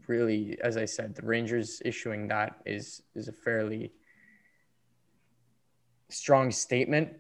really, 0.06 0.58
as 0.62 0.76
I 0.76 0.84
said, 0.84 1.14
the 1.14 1.22
Rangers 1.22 1.80
issuing 1.84 2.28
that 2.28 2.56
is 2.66 3.02
is 3.14 3.28
a 3.28 3.32
fairly 3.32 3.92
strong 6.08 6.50
statement 6.50 7.14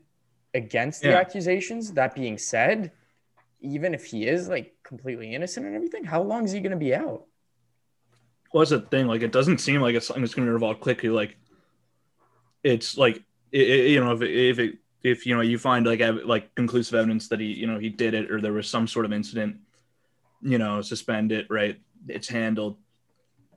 against 0.54 1.04
yeah. 1.04 1.12
the 1.12 1.18
accusations. 1.18 1.92
That 1.92 2.14
being 2.14 2.38
said, 2.38 2.92
even 3.60 3.94
if 3.94 4.04
he 4.04 4.26
is 4.26 4.48
like 4.48 4.74
completely 4.82 5.34
innocent 5.34 5.66
and 5.66 5.74
everything, 5.74 6.04
how 6.04 6.22
long 6.22 6.44
is 6.44 6.52
he 6.52 6.60
going 6.60 6.72
to 6.72 6.76
be 6.76 6.94
out? 6.94 7.24
What's 8.54 8.70
the 8.70 8.80
thing? 8.80 9.08
Like, 9.08 9.22
it 9.22 9.32
doesn't 9.32 9.58
seem 9.58 9.80
like 9.80 9.96
it's 9.96 10.06
something 10.06 10.22
that's 10.22 10.34
going 10.34 10.46
to 10.46 10.52
revolve 10.52 10.78
quickly. 10.78 11.08
Like, 11.08 11.36
it's 12.62 12.96
like 12.96 13.16
it, 13.50 13.68
it, 13.68 13.90
you 13.90 14.02
know, 14.02 14.12
if 14.12 14.22
it, 14.22 14.30
if 14.30 14.58
it 14.60 14.78
if 15.02 15.26
you 15.26 15.34
know 15.34 15.40
you 15.40 15.58
find 15.58 15.84
like 15.84 16.00
ev- 16.00 16.24
like 16.24 16.54
conclusive 16.54 16.94
evidence 16.94 17.28
that 17.28 17.40
he 17.40 17.46
you 17.46 17.66
know 17.66 17.78
he 17.80 17.88
did 17.88 18.14
it 18.14 18.30
or 18.30 18.40
there 18.40 18.52
was 18.52 18.68
some 18.68 18.86
sort 18.86 19.06
of 19.06 19.12
incident, 19.12 19.56
you 20.40 20.56
know, 20.56 20.80
suspend 20.82 21.32
it. 21.32 21.48
Right, 21.50 21.80
it's 22.06 22.28
handled. 22.28 22.78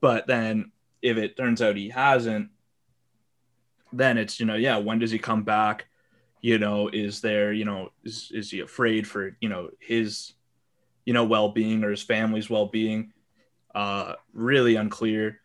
But 0.01 0.25
then 0.25 0.71
if 1.03 1.17
it 1.17 1.37
turns 1.37 1.61
out 1.61 1.75
he 1.75 1.89
hasn't, 1.89 2.49
then 3.93 4.17
it's 4.17 4.39
you 4.39 4.47
know 4.47 4.55
yeah, 4.55 4.77
when 4.77 4.97
does 4.97 5.11
he 5.11 5.19
come 5.19 5.43
back? 5.43 5.85
You 6.41 6.57
know, 6.57 6.87
is 6.87 7.21
there 7.21 7.53
you 7.53 7.65
know 7.65 7.91
is 8.03 8.31
is 8.33 8.49
he 8.49 8.61
afraid 8.61 9.07
for 9.07 9.37
you 9.41 9.47
know 9.47 9.69
his 9.79 10.33
you 11.05 11.13
know 11.13 11.23
well 11.23 11.49
being 11.49 11.83
or 11.83 11.91
his 11.91 12.01
family's 12.01 12.49
well 12.49 12.65
being? 12.65 13.13
Uh, 13.77 14.15
really 14.33 14.75
unclear. 14.75 15.39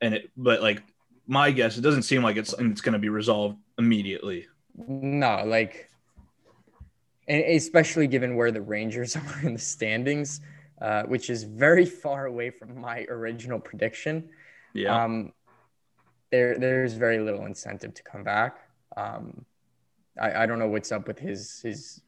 And 0.00 0.14
it, 0.14 0.30
but 0.36 0.62
like 0.62 0.82
my 1.26 1.50
guess, 1.50 1.76
it 1.76 1.82
doesn't 1.82 2.04
seem 2.04 2.22
like 2.22 2.36
it's 2.36 2.54
it's 2.58 2.80
going 2.80 2.94
to 2.94 2.98
be 2.98 3.10
resolved 3.10 3.58
immediately. 3.78 4.46
No, 4.74 5.44
like, 5.44 5.90
and 7.28 7.44
especially 7.44 8.06
given 8.06 8.36
where 8.36 8.50
the 8.50 8.62
Rangers 8.62 9.16
are 9.16 9.40
in 9.42 9.52
the 9.52 9.58
standings, 9.58 10.40
uh, 10.80 11.02
which 11.02 11.28
is 11.28 11.44
very 11.44 11.84
far 11.84 12.24
away 12.24 12.48
from 12.48 12.80
my 12.80 13.04
original 13.10 13.60
prediction. 13.60 14.30
Yeah. 14.72 15.04
Um, 15.04 15.32
there, 16.30 16.58
there's 16.58 16.94
very 16.94 17.18
little 17.18 17.44
incentive 17.44 17.92
to 17.94 18.02
come 18.02 18.22
back. 18.22 18.60
Um, 18.96 19.44
I, 20.18 20.44
I 20.44 20.46
don't 20.46 20.58
know 20.58 20.68
what's 20.68 20.90
up 20.90 21.06
with 21.06 21.18
his 21.18 21.60
his 21.60 22.00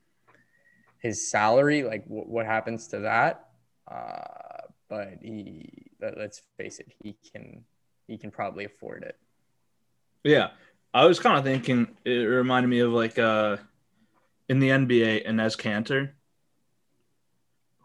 his 1.01 1.31
salary. 1.31 1.83
Like, 1.83 2.05
w- 2.05 2.25
what 2.25 2.47
happens 2.47 2.89
to 2.89 3.01
that? 3.01 3.51
Uh, 3.87 4.50
but 4.91 5.19
he 5.23 5.87
let's 6.01 6.43
face 6.59 6.81
it, 6.81 6.93
he 7.03 7.17
can 7.33 7.65
he 8.07 8.19
can 8.19 8.31
probably 8.31 8.67
afford 8.67 9.05
it. 9.05 9.17
Yeah. 10.25 10.49
I 10.93 11.07
was 11.07 11.21
kind 11.21 11.39
of 11.39 11.45
thinking 11.45 11.87
it 12.05 12.11
reminded 12.11 12.69
me 12.69 12.81
of 12.81 12.93
like 12.93 13.19
uh 13.19 13.57
in 14.49 14.59
the 14.59 14.71
NBA 14.71 15.27
Enes 15.27 15.57
Kanter 15.57 16.11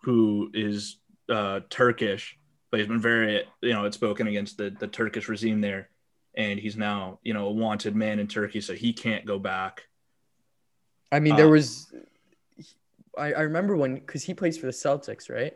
who 0.04 0.50
is 0.54 0.98
uh 1.30 1.62
Turkish 1.70 2.38
but 2.72 2.80
he's 2.80 2.90
been 2.90 3.00
very 3.00 3.44
you 3.62 3.74
know 3.74 3.86
outspoken 3.86 4.28
against 4.28 4.58
the 4.58 4.76
the 4.80 4.88
Turkish 4.88 5.30
regime 5.30 5.62
there 5.62 5.90
and 6.36 6.60
he's 6.60 6.76
now 6.76 7.20
you 7.22 7.36
know 7.36 7.46
a 7.46 7.52
wanted 7.52 7.96
man 7.96 8.18
in 8.18 8.28
Turkey 8.28 8.60
so 8.60 8.74
he 8.74 8.92
can't 8.92 9.26
go 9.26 9.38
back. 9.38 9.84
I 11.12 11.20
mean 11.20 11.36
there 11.36 11.46
uh, 11.46 11.52
was 11.52 11.94
I, 13.16 13.34
I 13.34 13.42
remember 13.42 13.78
when 13.78 13.96
because 13.96 14.24
he 14.24 14.34
plays 14.34 14.58
for 14.58 14.66
the 14.66 14.72
Celtics, 14.72 15.30
right? 15.30 15.56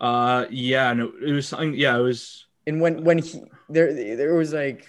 Uh, 0.00 0.46
yeah, 0.50 0.92
no, 0.92 1.12
it 1.24 1.32
was 1.32 1.48
something. 1.48 1.74
Yeah, 1.74 1.96
it 1.98 2.02
was. 2.02 2.46
And 2.66 2.80
when 2.80 3.04
when 3.04 3.18
he 3.18 3.42
there 3.68 3.92
there 3.92 4.34
was 4.34 4.52
like 4.52 4.86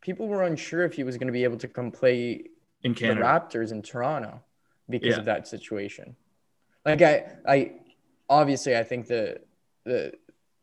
people 0.00 0.28
were 0.28 0.42
unsure 0.42 0.84
if 0.84 0.94
he 0.94 1.04
was 1.04 1.16
going 1.16 1.28
to 1.28 1.32
be 1.32 1.44
able 1.44 1.56
to 1.58 1.68
come 1.68 1.90
play 1.90 2.44
in 2.82 2.94
Canada. 2.94 3.20
the 3.20 3.26
Raptors 3.26 3.72
in 3.72 3.82
Toronto 3.82 4.42
because 4.88 5.10
yeah. 5.10 5.18
of 5.18 5.24
that 5.26 5.46
situation. 5.46 6.16
Like 6.84 7.02
I 7.02 7.24
I 7.46 7.72
obviously 8.28 8.76
I 8.76 8.82
think 8.82 9.06
the 9.06 9.40
the 9.84 10.12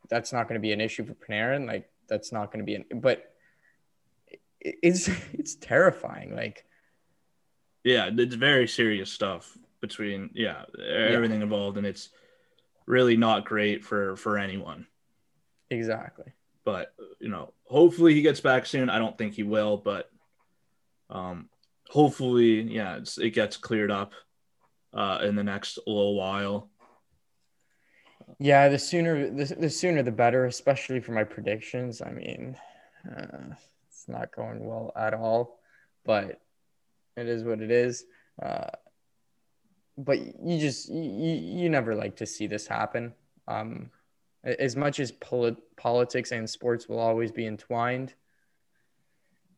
that's 0.08 0.32
not 0.32 0.48
going 0.48 0.60
to 0.60 0.62
be 0.62 0.72
an 0.72 0.80
issue 0.80 1.04
for 1.04 1.14
Panarin. 1.14 1.66
Like 1.66 1.90
that's 2.08 2.32
not 2.32 2.52
going 2.52 2.60
to 2.60 2.64
be 2.64 2.74
an 2.74 2.84
but 3.00 3.32
it's 4.60 5.08
it's 5.32 5.54
terrifying. 5.54 6.34
Like 6.34 6.64
yeah, 7.84 8.10
it's 8.12 8.34
very 8.34 8.68
serious 8.68 9.10
stuff 9.10 9.56
between 9.80 10.30
yeah 10.34 10.64
everything 10.78 11.38
yeah. 11.38 11.44
involved, 11.44 11.78
and 11.78 11.86
it's 11.86 12.10
really 12.92 13.16
not 13.16 13.46
great 13.46 13.84
for 13.84 14.14
for 14.16 14.38
anyone. 14.38 14.86
Exactly. 15.70 16.32
But 16.64 16.94
you 17.18 17.30
know, 17.30 17.54
hopefully 17.64 18.14
he 18.14 18.22
gets 18.22 18.40
back 18.40 18.66
soon. 18.66 18.90
I 18.90 18.98
don't 18.98 19.16
think 19.16 19.34
he 19.34 19.42
will, 19.42 19.78
but 19.78 20.10
um, 21.10 21.48
hopefully, 21.88 22.60
yeah, 22.62 23.00
it 23.18 23.30
gets 23.30 23.56
cleared 23.56 23.90
up 23.90 24.12
uh, 24.92 25.20
in 25.22 25.34
the 25.34 25.42
next 25.42 25.78
little 25.86 26.14
while. 26.14 26.68
Yeah, 28.38 28.68
the 28.68 28.78
sooner 28.78 29.30
the, 29.30 29.56
the 29.58 29.70
sooner 29.70 30.02
the 30.02 30.12
better, 30.12 30.44
especially 30.44 31.00
for 31.00 31.12
my 31.12 31.24
predictions. 31.24 32.02
I 32.02 32.10
mean, 32.10 32.56
uh, 33.10 33.54
it's 33.88 34.06
not 34.06 34.36
going 34.36 34.64
well 34.64 34.92
at 34.94 35.14
all, 35.14 35.58
but 36.04 36.40
it 37.16 37.26
is 37.26 37.42
what 37.42 37.60
it 37.60 37.70
is. 37.70 38.04
Uh, 38.40 38.68
but 39.98 40.18
you 40.42 40.58
just 40.58 40.88
you, 40.88 41.34
you 41.34 41.68
never 41.68 41.94
like 41.94 42.16
to 42.16 42.26
see 42.26 42.46
this 42.46 42.66
happen. 42.66 43.14
Um, 43.48 43.90
as 44.44 44.76
much 44.76 44.98
as 44.98 45.12
polit- 45.12 45.76
politics 45.76 46.32
and 46.32 46.48
sports 46.48 46.88
will 46.88 46.98
always 46.98 47.30
be 47.30 47.46
entwined, 47.46 48.14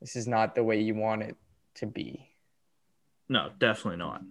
this 0.00 0.16
is 0.16 0.26
not 0.26 0.54
the 0.54 0.64
way 0.64 0.80
you 0.80 0.94
want 0.94 1.22
it 1.22 1.36
to 1.76 1.86
be. 1.86 2.28
No, 3.28 3.50
definitely 3.58 3.98
not. 3.98 4.22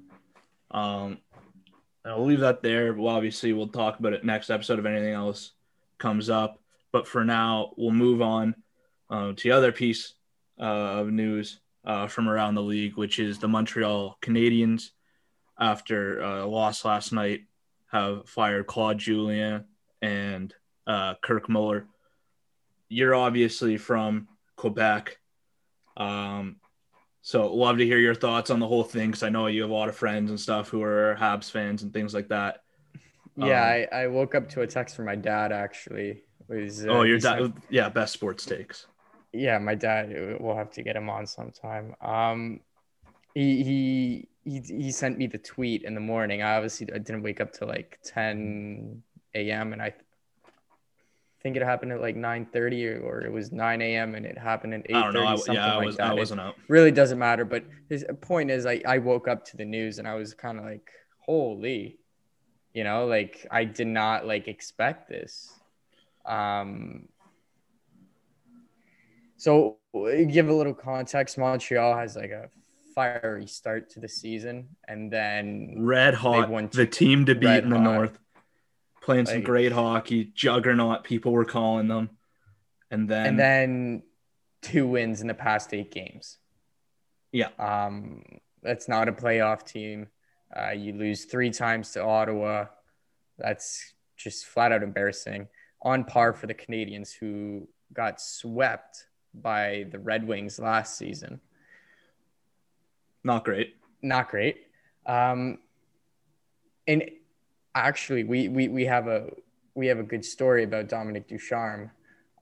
Um, 0.72 1.18
I'll 2.06 2.26
leave 2.26 2.42
that 2.42 2.62
there. 2.62 2.94
Well, 2.94 3.16
obviously, 3.16 3.54
we'll 3.54 3.68
talk 3.68 4.00
about 4.00 4.14
it 4.14 4.24
next 4.24 4.50
episode 4.50 4.80
if 4.80 4.86
anything 4.86 5.14
else 5.14 5.54
comes 5.98 6.30
up. 6.30 6.60
But 6.92 7.08
for 7.08 7.24
now, 7.24 7.72
we'll 7.78 7.92
move 7.92 8.22
on 8.22 8.56
uh, 9.10 9.34
to 9.34 9.44
the 9.44 9.52
other 9.52 9.72
piece 9.72 10.14
uh, 10.60 10.64
of 11.00 11.08
news 11.12 11.60
uh, 11.86 12.08
from 12.08 12.30
around 12.30 12.56
the 12.56 12.62
league, 12.62 12.98
which 12.98 13.20
is 13.20 13.40
the 13.40 13.48
Montreal 13.48 14.18
Canadiens, 14.22 14.92
after 15.60 16.22
a 16.22 16.46
loss 16.46 16.86
last 16.86 17.12
night, 17.12 17.42
have 17.92 18.28
fired 18.28 18.68
Claude 18.68 18.98
Julien 18.98 19.66
and 20.02 20.54
uh, 20.88 21.16
Kirk 21.22 21.48
Muller. 21.48 21.86
You're 22.90 23.16
obviously 23.16 23.78
from 23.78 24.28
Quebec. 24.56 25.18
Um, 25.96 26.58
so 27.22 27.54
love 27.54 27.78
to 27.78 27.86
hear 27.86 28.00
your 28.00 28.16
thoughts 28.16 28.50
on 28.50 28.60
the 28.60 28.68
whole 28.68 28.84
thing 28.84 29.12
because 29.12 29.24
I 29.24 29.30
know 29.30 29.48
you 29.48 29.62
have 29.62 29.72
a 29.72 29.74
lot 29.74 29.90
of 29.90 29.96
friends 29.96 30.30
and 30.30 30.40
stuff 30.40 30.70
who 30.70 30.84
are 30.84 31.16
Habs 31.20 31.50
fans 31.50 31.84
and 31.84 31.94
things 31.94 32.14
like 32.14 32.28
that. 32.30 32.64
Yeah, 33.38 33.62
um, 33.62 33.88
I, 33.92 34.04
I 34.04 34.08
woke 34.08 34.36
up 34.36 34.50
to 34.50 34.62
a 34.62 34.68
text 34.68 34.96
from 34.96 35.06
my 35.06 35.16
dad 35.16 35.52
actually. 35.52 36.24
Was, 36.48 36.86
uh, 36.86 36.90
oh, 36.90 37.04
your 37.04 37.20
dad? 37.20 37.54
Yeah, 37.70 37.90
best 37.90 38.14
sports 38.14 38.46
takes. 38.46 38.88
Yeah, 39.32 39.58
my 39.58 39.76
dad. 39.76 40.38
We'll 40.40 40.56
have 40.56 40.72
to 40.72 40.84
get 40.84 40.96
him 40.96 41.10
on 41.10 41.26
sometime. 41.26 41.96
Um, 42.02 42.60
he 43.34 43.64
he 43.64 44.28
he 44.44 44.60
he 44.60 44.92
sent 44.92 45.18
me 45.18 45.28
the 45.28 45.38
tweet 45.38 45.84
in 45.84 45.96
the 45.96 46.02
morning. 46.02 46.42
I 46.42 46.56
obviously 46.56 46.88
I 46.94 46.98
didn't 46.98 47.24
wake 47.24 47.40
up 47.40 47.54
till 47.54 47.68
like 47.68 48.00
10 48.04 49.02
a.m. 49.36 49.74
and 49.74 49.82
I 49.82 49.94
think 51.42 51.56
it 51.56 51.62
happened 51.62 51.92
at 51.92 52.02
like 52.02 52.16
9:30 52.16 52.86
or, 52.86 53.06
or, 53.06 53.22
it 53.22 53.32
was 53.32 53.52
9 53.52 53.82
a.m. 53.82 54.16
and 54.16 54.26
it 54.26 54.38
happened 54.38 54.74
at 54.74 54.88
8:30. 54.88 54.96
I 54.96 55.04
don't 55.04 55.14
know. 55.14 55.26
I, 55.26 55.36
something 55.36 55.56
yeah, 55.56 55.74
I 55.74 55.76
like 55.78 55.86
was 55.86 55.98
that. 55.98 56.12
I 56.12 56.14
wasn't 56.14 56.42
it. 56.42 56.56
Really 56.68 56.92
doesn't 56.92 57.20
matter. 57.20 57.46
But 57.46 57.66
his 57.90 58.06
point 58.22 58.52
is, 58.52 58.66
I 58.66 58.82
I 58.86 58.98
woke 58.98 59.28
up 59.28 59.46
to 59.46 59.58
the 59.58 59.66
news 59.66 60.00
and 60.00 60.08
I 60.08 60.16
was 60.16 60.34
kind 60.34 60.58
of 60.58 60.66
like, 60.66 60.90
holy, 61.20 62.00
you 62.74 62.84
know, 62.84 63.06
like 63.06 63.46
I 63.52 63.66
did 63.66 63.88
not 63.88 64.26
like 64.26 64.48
expect 64.48 65.10
this. 65.10 65.54
Um. 66.26 67.08
So 69.38 69.78
give 69.94 70.48
a 70.48 70.54
little 70.54 70.74
context. 70.74 71.38
Montreal 71.38 71.98
has 71.98 72.16
like 72.16 72.32
a 72.32 72.50
fiery 72.94 73.48
start 73.48 73.90
to 73.92 74.00
the 74.00 74.10
season, 74.10 74.70
and 74.88 75.12
then 75.12 75.76
red 75.80 76.14
hot. 76.14 76.72
The 76.72 76.86
team 76.86 77.26
to 77.26 77.36
beat 77.36 77.64
in 77.64 77.70
the 77.70 77.78
hot. 77.78 77.84
North 77.84 78.20
playing 79.04 79.26
some 79.26 79.42
great 79.42 79.72
hockey, 79.72 80.32
juggernaut 80.34 81.04
people 81.04 81.32
were 81.32 81.46
calling 81.46 81.88
them, 81.88 82.10
and 82.90 83.10
then 83.10 83.26
and 83.26 83.40
then 83.40 84.04
two 84.62 84.88
wins 84.88 85.22
in 85.22 85.28
the 85.28 85.34
past 85.34 85.74
eight 85.74 85.92
games. 85.92 86.38
Yeah, 87.32 87.50
um, 87.60 88.24
that's 88.62 88.88
not 88.88 89.10
a 89.10 89.12
playoff 89.12 89.66
team. 89.66 90.08
Uh, 90.56 90.72
you 90.72 90.94
lose 90.94 91.26
three 91.26 91.50
times 91.50 91.92
to 91.92 92.04
Ottawa. 92.04 92.66
That's 93.38 93.94
just 94.16 94.46
flat 94.46 94.72
out 94.72 94.84
embarrassing. 94.84 95.48
On 95.82 96.06
par 96.06 96.34
for 96.34 96.48
the 96.48 96.54
Canadiens, 96.54 97.12
who 97.12 97.68
got 97.92 98.22
swept 98.22 99.08
by 99.34 99.86
the 99.92 100.00
Red 100.00 100.26
Wings 100.26 100.60
last 100.60 100.98
season. 100.98 101.42
Not 103.24 103.46
great. 103.46 103.76
Not 104.02 104.30
great. 104.30 104.68
Um, 105.06 105.60
and 106.88 107.10
actually 107.76 108.24
we 108.24 108.50
we 108.50 108.68
we 108.68 108.86
have 108.86 109.08
a 109.08 109.30
we 109.76 109.88
have 109.88 110.00
a 110.00 110.04
good 110.04 110.24
story 110.24 110.64
about 110.64 110.90
Dominic 110.90 111.28
Ducharme. 111.28 111.92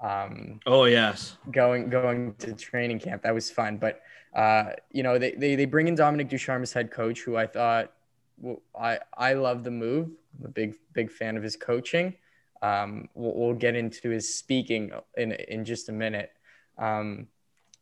Um, 0.02 0.60
oh 0.66 0.86
yes, 0.86 1.38
going 1.52 1.90
going 1.90 2.34
to 2.40 2.54
training 2.54 3.00
camp 3.00 3.24
that 3.24 3.34
was 3.34 3.50
fun. 3.50 3.78
But 3.78 4.02
uh, 4.36 4.72
you 4.92 5.04
know 5.04 5.18
they, 5.18 5.32
they 5.32 5.56
they 5.56 5.66
bring 5.66 5.88
in 5.88 5.96
Dominic 5.96 6.30
Ducharme 6.30 6.64
as 6.64 6.74
head 6.74 6.92
coach, 6.92 7.22
who 7.22 7.38
I 7.38 7.48
thought 7.48 7.92
well, 8.38 8.62
I 8.80 9.00
I 9.16 9.34
love 9.34 9.64
the 9.64 9.72
move. 9.72 10.10
I'm 10.40 10.46
a 10.46 10.50
big 10.50 10.76
big 10.94 11.12
fan 11.12 11.38
of 11.38 11.44
his 11.44 11.56
coaching. 11.56 12.16
Um, 12.64 13.10
we'll, 13.16 13.34
we'll, 13.34 13.56
get 13.56 13.76
into 13.76 14.10
his 14.10 14.38
speaking 14.38 14.92
in 15.18 15.32
in 15.32 15.66
just 15.66 15.90
a 15.90 15.92
minute. 15.92 16.32
Um, 16.78 17.28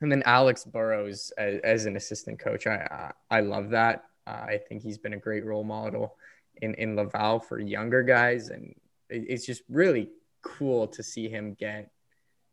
and 0.02 0.12
then 0.12 0.24
Alex 0.26 0.66
Burrows 0.66 1.32
as, 1.38 1.60
as, 1.64 1.86
an 1.86 1.96
assistant 1.96 2.40
coach. 2.40 2.68
I 2.68 3.12
I, 3.30 3.38
I 3.38 3.42
love 3.42 3.70
that. 3.72 4.06
Uh, 4.26 4.46
I 4.48 4.60
think 4.68 4.82
he's 4.82 4.98
been 4.98 5.14
a 5.14 5.18
great 5.18 5.46
role 5.46 5.64
model 5.64 6.16
in 6.62 6.74
in 6.76 6.96
Laval 6.96 7.40
for 7.40 7.60
younger 7.60 8.04
guys, 8.04 8.50
and 8.50 8.76
it, 9.10 9.26
it's 9.28 9.46
just 9.46 9.64
really 9.70 10.10
cool 10.42 10.88
to 10.88 11.04
see 11.04 11.28
him 11.28 11.56
get 11.60 11.92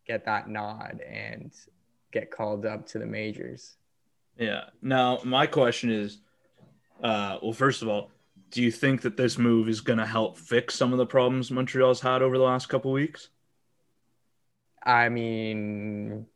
get 0.07 0.25
that 0.25 0.49
nod 0.49 1.01
and 1.07 1.53
get 2.13 2.31
called 2.31 2.65
up 2.67 2.87
to 2.89 2.99
the 2.99 3.07
majors. 3.07 3.77
Yeah. 4.39 4.65
Now, 4.83 5.21
my 5.25 5.47
question 5.47 5.91
is, 5.91 6.19
uh, 7.03 7.39
well, 7.43 7.53
first 7.53 7.83
of 7.83 7.89
all, 7.89 8.11
do 8.51 8.63
you 8.63 8.71
think 8.71 9.03
that 9.03 9.17
this 9.17 9.39
move 9.39 9.69
is 9.69 9.81
going 9.81 9.99
to 9.99 10.07
help 10.07 10.39
fix 10.39 10.75
some 10.75 10.93
of 10.93 10.99
the 10.99 11.07
problems 11.07 11.51
Montreal's 11.51 12.01
had 12.01 12.23
over 12.23 12.39
the 12.39 12.45
last 12.45 12.69
couple 12.69 12.93
weeks? 12.93 13.29
I 14.85 15.09
mean, 15.09 16.27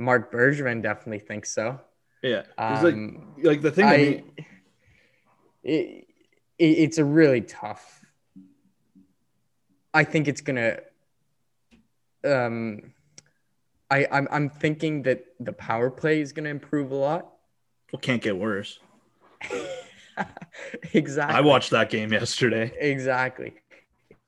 Marc 0.00 0.32
Bergevin 0.32 0.82
definitely 0.82 1.18
thinks 1.18 1.50
so. 1.50 1.78
Yeah, 2.22 2.42
um, 2.56 3.34
like, 3.36 3.44
like 3.44 3.60
the 3.62 3.70
thing. 3.70 3.84
I, 3.84 4.24
it, 5.62 6.06
it, 6.58 6.64
it's 6.64 6.98
a 6.98 7.04
really 7.04 7.42
tough. 7.42 8.04
I 9.92 10.04
think 10.04 10.26
it's 10.26 10.40
gonna. 10.40 10.78
Um, 12.24 12.94
I 13.90 14.06
I'm 14.10 14.26
I'm 14.30 14.48
thinking 14.48 15.02
that 15.02 15.24
the 15.38 15.52
power 15.52 15.90
play 15.90 16.20
is 16.20 16.32
gonna 16.32 16.48
improve 16.48 16.92
a 16.92 16.96
lot. 16.96 17.32
Well, 17.92 18.00
can't 18.00 18.22
get 18.22 18.36
worse. 18.38 18.78
exactly. 20.94 21.36
I 21.36 21.40
watched 21.40 21.70
that 21.70 21.90
game 21.90 22.12
yesterday. 22.12 22.72
Exactly. 22.78 23.54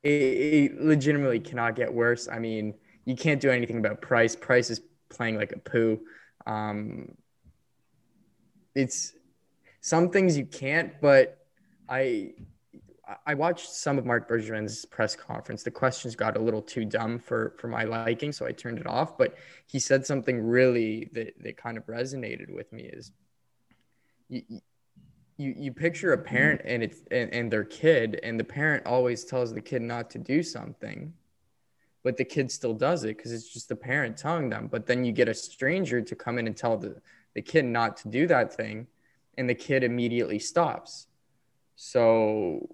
It, 0.02 0.10
it, 0.10 0.80
legitimately 0.80 1.40
cannot 1.40 1.76
get 1.76 1.92
worse. 1.92 2.28
I 2.28 2.40
mean, 2.40 2.74
you 3.04 3.14
can't 3.14 3.40
do 3.40 3.50
anything 3.50 3.78
about 3.78 4.00
Price. 4.00 4.34
Price 4.34 4.68
is 4.68 4.80
playing 5.12 5.36
like 5.36 5.52
a 5.52 5.58
poo. 5.58 6.00
Um, 6.46 7.16
it's 8.74 9.12
some 9.80 10.10
things 10.10 10.36
you 10.36 10.46
can't, 10.46 11.00
but 11.00 11.38
I 11.88 12.34
I 13.26 13.34
watched 13.34 13.68
some 13.70 13.98
of 13.98 14.06
Marc 14.06 14.28
Bergevin's 14.28 14.84
press 14.84 15.14
conference. 15.16 15.62
The 15.62 15.70
questions 15.70 16.16
got 16.16 16.36
a 16.36 16.40
little 16.40 16.62
too 16.62 16.84
dumb 16.84 17.18
for 17.18 17.54
for 17.58 17.68
my 17.68 17.84
liking, 17.84 18.32
so 18.32 18.46
I 18.46 18.52
turned 18.52 18.78
it 18.78 18.86
off. 18.86 19.18
But 19.18 19.36
he 19.66 19.78
said 19.78 20.06
something 20.06 20.40
really 20.40 21.10
that 21.12 21.34
that 21.42 21.56
kind 21.56 21.76
of 21.76 21.86
resonated 21.86 22.50
with 22.50 22.72
me. 22.72 22.84
Is 22.84 23.12
you 24.28 24.42
you, 25.36 25.54
you 25.56 25.72
picture 25.72 26.12
a 26.12 26.18
parent 26.18 26.60
and 26.64 26.82
it's 26.82 27.02
and, 27.10 27.32
and 27.34 27.52
their 27.52 27.64
kid, 27.64 28.20
and 28.22 28.38
the 28.38 28.44
parent 28.44 28.86
always 28.86 29.24
tells 29.24 29.52
the 29.52 29.60
kid 29.60 29.82
not 29.82 30.10
to 30.10 30.18
do 30.18 30.42
something, 30.42 31.12
but 32.02 32.16
the 32.16 32.24
kid 32.24 32.50
still 32.50 32.74
does 32.74 33.04
it 33.04 33.16
because 33.16 33.32
it's 33.32 33.52
just 33.52 33.68
the 33.68 33.76
parent 33.76 34.16
telling 34.16 34.48
them. 34.48 34.68
But 34.68 34.86
then 34.86 35.04
you 35.04 35.12
get 35.12 35.28
a 35.28 35.34
stranger 35.34 36.00
to 36.00 36.14
come 36.16 36.38
in 36.38 36.46
and 36.46 36.56
tell 36.56 36.76
the 36.76 37.00
the 37.34 37.42
kid 37.42 37.64
not 37.64 37.96
to 37.98 38.08
do 38.08 38.26
that 38.26 38.54
thing, 38.54 38.86
and 39.38 39.48
the 39.48 39.54
kid 39.54 39.82
immediately 39.82 40.38
stops 40.38 41.06
so 41.76 42.68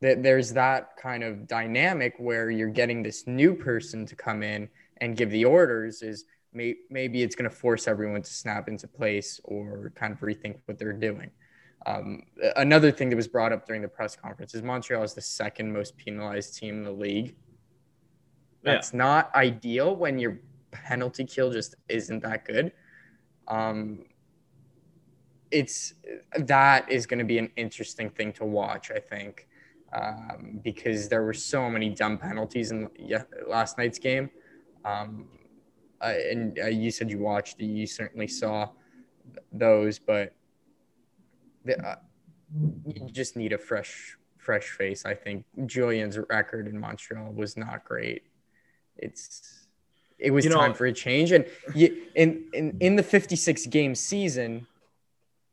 that 0.00 0.22
there's 0.22 0.52
that 0.52 0.96
kind 0.96 1.22
of 1.22 1.46
dynamic 1.46 2.14
where 2.18 2.50
you're 2.50 2.68
getting 2.68 3.02
this 3.02 3.26
new 3.26 3.54
person 3.54 4.04
to 4.04 4.16
come 4.16 4.42
in 4.42 4.68
and 4.98 5.16
give 5.16 5.30
the 5.30 5.44
orders 5.44 6.02
is 6.02 6.24
may, 6.52 6.76
maybe 6.90 7.22
it's 7.22 7.34
going 7.34 7.48
to 7.48 7.56
force 7.56 7.88
everyone 7.88 8.22
to 8.22 8.32
snap 8.32 8.68
into 8.68 8.86
place 8.86 9.40
or 9.44 9.92
kind 9.94 10.12
of 10.12 10.20
rethink 10.20 10.58
what 10.66 10.78
they're 10.78 10.92
doing. 10.92 11.30
Um, 11.86 12.22
another 12.56 12.92
thing 12.92 13.10
that 13.10 13.16
was 13.16 13.28
brought 13.28 13.52
up 13.52 13.66
during 13.66 13.82
the 13.82 13.88
press 13.88 14.14
conference 14.14 14.54
is 14.54 14.62
Montreal 14.62 15.02
is 15.02 15.14
the 15.14 15.20
second 15.20 15.72
most 15.72 15.96
penalized 15.96 16.56
team 16.56 16.78
in 16.78 16.84
the 16.84 16.92
league. 16.92 17.34
That's 18.62 18.92
yeah. 18.92 18.98
not 18.98 19.34
ideal 19.34 19.96
when 19.96 20.18
your 20.18 20.38
penalty 20.70 21.24
kill 21.24 21.52
just 21.52 21.74
isn't 21.88 22.22
that 22.22 22.44
good. 22.44 22.72
Um, 23.48 24.04
it's 25.50 25.94
that 26.38 26.90
is 26.90 27.06
going 27.06 27.18
to 27.18 27.24
be 27.24 27.38
an 27.38 27.50
interesting 27.56 28.08
thing 28.10 28.32
to 28.34 28.44
watch. 28.44 28.90
I 28.90 28.98
think 28.98 29.46
um, 29.92 30.60
because 30.62 31.08
there 31.08 31.22
were 31.22 31.34
so 31.34 31.68
many 31.68 31.90
dumb 31.90 32.18
penalties 32.18 32.70
in 32.70 32.88
last 33.46 33.78
night's 33.78 33.98
game. 33.98 34.30
Um, 34.84 35.28
uh, 36.00 36.14
and 36.30 36.58
uh, 36.58 36.66
you 36.66 36.90
said 36.90 37.10
you 37.10 37.18
watched 37.18 37.60
you 37.60 37.86
certainly 37.86 38.26
saw 38.26 38.68
those, 39.52 39.98
but 39.98 40.34
the, 41.64 41.78
uh, 41.80 41.96
you 42.86 43.08
just 43.10 43.36
need 43.36 43.52
a 43.52 43.58
fresh, 43.58 44.16
fresh 44.38 44.70
face. 44.70 45.06
I 45.06 45.14
think 45.14 45.44
Julien's 45.66 46.18
record 46.28 46.66
in 46.66 46.78
Montreal 46.78 47.32
was 47.32 47.56
not 47.56 47.84
great. 47.84 48.22
It's 48.96 49.66
it 50.18 50.30
was 50.30 50.44
you 50.44 50.50
time 50.50 50.74
for 50.74 50.86
a 50.86 50.92
change, 50.92 51.32
and 51.32 51.46
you, 51.74 52.02
in 52.14 52.44
in 52.52 52.76
in 52.80 52.96
the 52.96 53.02
56 53.02 53.66
game 53.66 53.94
season 53.94 54.66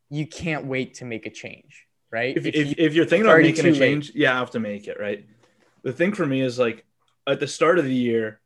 you 0.09 0.25
can't 0.25 0.65
wait 0.65 0.95
to 0.95 1.05
make 1.05 1.25
a 1.25 1.29
change, 1.29 1.87
right? 2.11 2.35
If, 2.35 2.45
if, 2.45 2.55
if, 2.77 2.95
you, 2.95 3.03
are 3.03 3.05
thinking 3.05 3.27
about 3.27 3.41
making 3.41 3.67
a 3.67 3.73
change, 3.73 4.09
late. 4.09 4.15
yeah, 4.15 4.35
I 4.35 4.39
have 4.39 4.51
to 4.51 4.59
make 4.59 4.87
it, 4.87 4.99
right? 4.99 5.25
The 5.83 5.93
thing 5.93 6.13
for 6.13 6.25
me 6.25 6.41
is 6.41 6.57
like 6.57 6.83
at 7.27 7.39
the 7.39 7.47
start 7.47 7.79
of 7.79 7.85
the 7.85 7.93
year, 7.93 8.39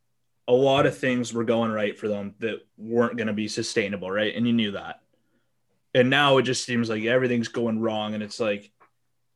a 0.47 0.53
lot 0.53 0.85
of 0.85 0.97
things 0.97 1.33
were 1.33 1.45
going 1.45 1.71
right 1.71 1.97
for 1.97 2.09
them 2.09 2.35
that 2.39 2.59
weren't 2.77 3.15
going 3.15 3.27
to 3.27 3.33
be 3.33 3.47
sustainable, 3.47 4.11
right? 4.11 4.35
And 4.35 4.45
you 4.45 4.53
knew 4.53 4.71
that. 4.71 4.99
And 5.95 6.09
now 6.09 6.37
it 6.37 6.43
just 6.43 6.65
seems 6.65 6.89
like 6.89 7.05
everything's 7.05 7.47
going 7.47 7.79
wrong. 7.79 8.13
And 8.13 8.21
it's 8.21 8.39
like, 8.39 8.69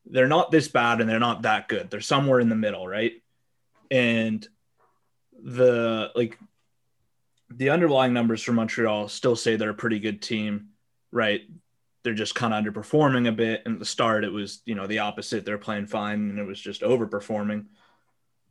they're 0.05 0.27
not 0.27 0.51
this 0.51 0.67
bad 0.67 0.99
and 0.99 1.09
they're 1.09 1.19
not 1.19 1.43
that 1.43 1.69
good. 1.69 1.89
They're 1.89 2.01
somewhere 2.01 2.39
in 2.39 2.49
the 2.49 2.55
middle, 2.55 2.87
right? 2.87 3.13
And 3.89 4.45
the 5.43 6.11
like 6.15 6.37
the 7.49 7.69
underlying 7.69 8.13
numbers 8.13 8.43
for 8.43 8.51
Montreal 8.53 9.07
still 9.07 9.35
say 9.35 9.55
they're 9.55 9.69
a 9.69 9.75
pretty 9.75 9.99
good 9.99 10.21
team, 10.21 10.69
right? 11.11 11.41
They're 12.03 12.13
just 12.13 12.35
kind 12.35 12.53
of 12.53 12.63
underperforming 12.63 13.27
a 13.27 13.31
bit. 13.31 13.63
And 13.65 13.75
at 13.75 13.79
the 13.79 13.85
start, 13.85 14.23
it 14.23 14.31
was 14.31 14.61
you 14.65 14.75
know 14.75 14.87
the 14.87 14.99
opposite. 14.99 15.45
They're 15.45 15.57
playing 15.57 15.87
fine, 15.87 16.29
and 16.29 16.39
it 16.39 16.43
was 16.43 16.59
just 16.59 16.81
overperforming. 16.81 17.65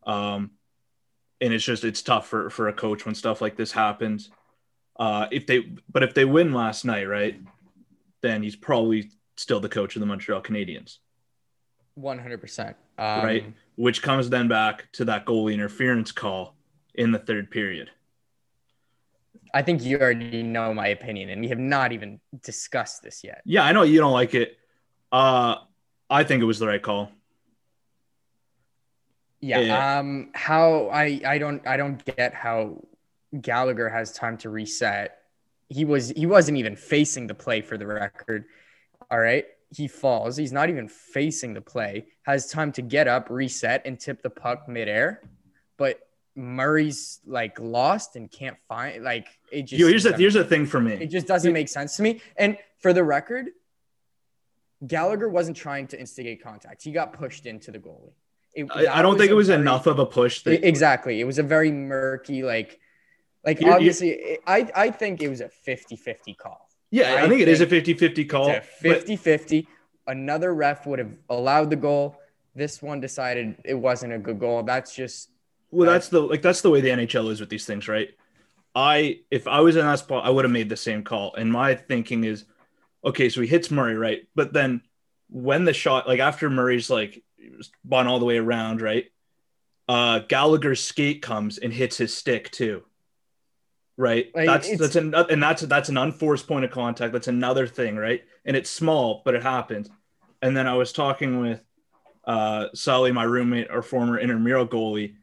Um, 0.07 0.53
and 1.40 1.53
it's 1.53 1.64
just 1.64 1.85
it's 1.85 2.03
tough 2.03 2.27
for 2.29 2.51
for 2.51 2.68
a 2.68 2.72
coach 2.72 3.05
when 3.05 3.14
stuff 3.14 3.40
like 3.40 3.57
this 3.57 3.72
happens. 3.72 4.31
Uh, 4.99 5.27
if 5.31 5.46
they 5.46 5.61
but 5.90 6.03
if 6.03 6.14
they 6.14 6.25
win 6.25 6.53
last 6.53 6.85
night, 6.85 7.05
right, 7.05 7.38
then 8.22 8.42
he's 8.42 8.57
probably 8.57 9.11
still 9.37 9.61
the 9.61 9.68
coach 9.68 9.96
of 9.96 10.01
the 10.01 10.07
Montreal 10.07 10.42
Canadiens. 10.42 10.99
One 11.94 12.18
hundred 12.18 12.40
percent. 12.40 12.77
Right, 12.99 13.44
Um, 13.44 13.55
which 13.75 14.01
comes 14.01 14.31
then 14.31 14.49
back 14.49 14.90
to 14.92 15.05
that 15.05 15.27
goalie 15.27 15.53
interference 15.53 16.12
call 16.12 16.56
in 16.97 17.13
the 17.13 17.19
third 17.19 17.51
period. 17.51 17.91
I 19.55 19.63
think 19.63 19.85
you 19.85 19.99
already 19.99 20.43
know 20.43 20.75
my 20.75 20.89
opinion, 20.89 21.31
and 21.31 21.41
we 21.41 21.49
have 21.49 21.59
not 21.59 21.93
even 21.93 22.21
discussed 22.43 23.03
this 23.03 23.23
yet. 23.25 23.43
Yeah, 23.45 23.65
I 23.65 23.73
know 23.73 23.83
you 23.83 24.01
don't 24.01 24.13
like 24.13 24.35
it. 24.35 24.59
Uh, 25.13 25.57
I 26.11 26.25
think 26.25 26.43
it 26.43 26.47
was 26.47 26.59
the 26.59 26.67
right 26.67 26.83
call. 26.83 27.11
Yeah. 29.41 29.61
Yeah. 29.61 29.99
Um. 29.99 30.31
How 30.35 30.89
I 30.89 31.21
I 31.25 31.39
don't 31.39 31.67
I 31.67 31.77
don't 31.77 32.05
get 32.17 32.35
how 32.35 32.83
Gallagher 33.41 33.89
has 33.89 34.13
time 34.13 34.37
to 34.39 34.51
reset. 34.51 35.19
He 35.69 35.85
was 35.85 36.11
he 36.11 36.27
wasn't 36.27 36.59
even 36.59 36.77
facing 36.77 37.27
the 37.27 37.35
play 37.35 37.61
for 37.61 37.79
the 37.79 37.87
record. 37.87 38.45
All 39.11 39.19
right. 39.19 39.45
He 39.75 39.89
falls. 39.89 40.37
He's 40.37 40.53
not 40.53 40.69
even 40.71 40.89
facing 40.89 41.55
the 41.55 41.61
play. 41.61 42.07
Has 42.23 42.51
time 42.51 42.73
to 42.73 42.83
get 42.83 43.09
up, 43.09 43.31
reset, 43.31 43.83
and 43.85 43.99
tip 43.99 44.23
the 44.23 44.31
puck 44.31 44.69
midair. 44.69 45.23
But 45.77 46.01
Murray's 46.37 47.20
like 47.27 47.59
lost 47.59 48.14
and 48.16 48.31
can't 48.31 48.57
find 48.68 49.03
like 49.03 49.27
it 49.51 49.62
just. 49.62 49.81
Yo, 49.81 49.88
here's 49.88 50.05
the 50.05 50.12
here's 50.16 50.35
the 50.35 50.44
thing 50.44 50.66
for 50.66 50.81
me. 50.81 50.92
it 50.92 51.07
just 51.07 51.27
doesn't 51.27 51.53
make 51.53 51.68
sense 51.68 51.96
to 51.96 52.03
me. 52.03 52.20
And 52.37 52.59
for 52.79 52.92
the 52.92 53.03
record, 53.03 53.46
Gallagher 54.87 55.29
wasn't 55.29 55.57
trying 55.57 55.87
to 55.88 55.99
instigate 55.99 56.42
contact. 56.42 56.83
He 56.83 56.92
got 56.92 57.12
pushed 57.14 57.46
into 57.46 57.70
the 57.70 57.79
goalie. 57.79 58.12
It- 58.55 58.66
I, 58.70 58.99
I 58.99 59.03
don't 59.03 59.16
think 59.18 59.31
it 59.31 59.35
was 59.35 59.49
very- 59.49 59.61
enough 59.61 59.87
of 59.87 59.99
a 59.99 60.07
push. 60.07 60.42
That, 60.42 60.66
Exactly. 60.66 61.20
It 61.20 61.25
was 61.25 61.38
a 61.38 61.42
very 61.42 61.70
murky, 61.72 62.42
like, 62.42 62.79
like 63.44 63.61
You- 63.61 63.68
you- 63.68 63.72
obviously, 63.72 64.11
it- 64.11 64.40
I, 64.46 64.68
I 64.75 64.90
think 64.90 65.22
it 65.22 65.29
was 65.29 65.40
a 65.40 65.49
50 65.49 65.96
50 65.96 66.35
call. 66.35 66.68
yeah, 66.90 67.14
I, 67.14 67.25
I 67.25 67.29
think 67.29 67.40
it 67.40 67.49
is 67.49 67.61
a 67.61 67.66
think 67.66 67.87
50-50 67.87 68.29
call. 68.29 68.51
A 68.51 68.57
Oh, 68.57 68.61
but- 68.83 68.99
50 68.99 69.16
50. 69.16 69.68
Another 70.07 70.55
ref 70.55 70.87
would 70.87 70.99
have 71.01 71.12
allowed 71.29 71.70
the 71.70 71.77
goal. 71.77 72.16
This 72.55 72.81
one 72.81 73.01
decided 73.01 73.57
it 73.64 73.75
wasn't 73.75 74.12
a 74.12 74.18
good 74.18 74.38
goal. 74.38 74.62
That's 74.62 74.94
just, 74.94 75.31
Well, 75.70 75.90
that's 75.90 76.09
the 76.09 76.20
like 76.20 76.42
that's 76.42 76.61
the 76.61 76.70
way 76.70 76.81
the 76.81 76.90
NHL 76.90 77.31
is 77.31 77.40
with 77.40 77.48
these 77.48 77.66
things, 77.66 77.88
right? 77.88 78.11
I 78.74 79.20
if 79.31 79.48
I 79.48 79.61
was 79.61 79.76
in 79.76 79.87
that 79.87 79.98
spot, 79.98 80.26
I 80.26 80.31
would 80.31 80.44
have 80.44 80.52
made 80.52 80.68
the 80.68 80.76
same 80.76 81.02
call. 81.02 81.35
And 81.35 81.50
my 81.50 81.74
thinking 81.74 82.24
is, 82.24 82.44
okay, 83.05 83.29
so 83.29 83.40
he 83.40 83.46
hits 83.46 83.70
Murray, 83.70 83.96
right? 83.96 84.29
But 84.35 84.52
then 84.52 84.83
when 85.29 85.64
the 85.64 85.72
shot, 85.72 86.07
like 86.07 86.20
after 86.20 86.48
Murray's 86.50 86.90
like 86.90 87.24
spun 87.61 88.07
all 88.07 88.18
the 88.18 88.24
way 88.26 88.37
around, 88.37 88.83
right? 88.83 89.07
Uh 89.88 90.20
Gallagher's 90.20 90.83
skate 90.83 91.22
comes 91.22 91.59
and 91.59 91.72
hits 91.72 91.96
his 91.96 92.14
stick 92.14 92.50
too. 92.50 92.85
Right? 93.96 94.31
Like, 94.35 94.46
that's 94.46 94.76
that's 94.76 94.96
an 94.96 95.14
and 95.14 95.42
that's 95.42 95.62
that's 95.62 95.88
an 95.88 95.96
unforced 95.96 96.46
point 96.46 96.66
of 96.66 96.70
contact. 96.70 97.14
That's 97.14 97.29
another 97.29 97.66
thing, 97.66 97.96
right? 97.96 98.22
And 98.44 98.57
it's 98.57 98.68
small, 98.70 99.22
but 99.24 99.35
it 99.35 99.42
happens. 99.42 99.88
And 100.42 100.55
then 100.55 100.66
I 100.66 100.74
was 100.74 100.92
talking 100.92 101.40
with 101.40 101.61
uh 102.24 102.66
Sully, 102.74 103.11
my 103.11 103.24
roommate, 103.24 103.70
our 103.70 103.81
former 103.83 104.18
intramural 104.18 104.66
goalie, 104.66 105.14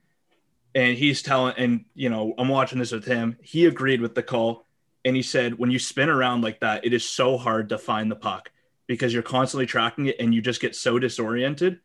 and 0.75 0.97
he's 0.97 1.21
telling 1.21 1.53
and 1.57 1.85
you 1.93 2.09
know 2.09 2.33
i'm 2.37 2.49
watching 2.49 2.79
this 2.79 2.91
with 2.91 3.05
him 3.05 3.37
he 3.41 3.65
agreed 3.65 4.01
with 4.01 4.15
the 4.15 4.23
call 4.23 4.65
and 5.05 5.15
he 5.15 5.21
said 5.21 5.57
when 5.57 5.71
you 5.71 5.79
spin 5.79 6.09
around 6.09 6.41
like 6.41 6.59
that 6.59 6.85
it 6.85 6.93
is 6.93 7.07
so 7.07 7.37
hard 7.37 7.69
to 7.69 7.77
find 7.77 8.09
the 8.09 8.15
puck 8.15 8.51
because 8.87 9.13
you're 9.13 9.23
constantly 9.23 9.65
tracking 9.65 10.07
it 10.07 10.15
and 10.19 10.33
you 10.33 10.41
just 10.41 10.61
get 10.61 10.75
so 10.75 10.99
disoriented 10.99 11.79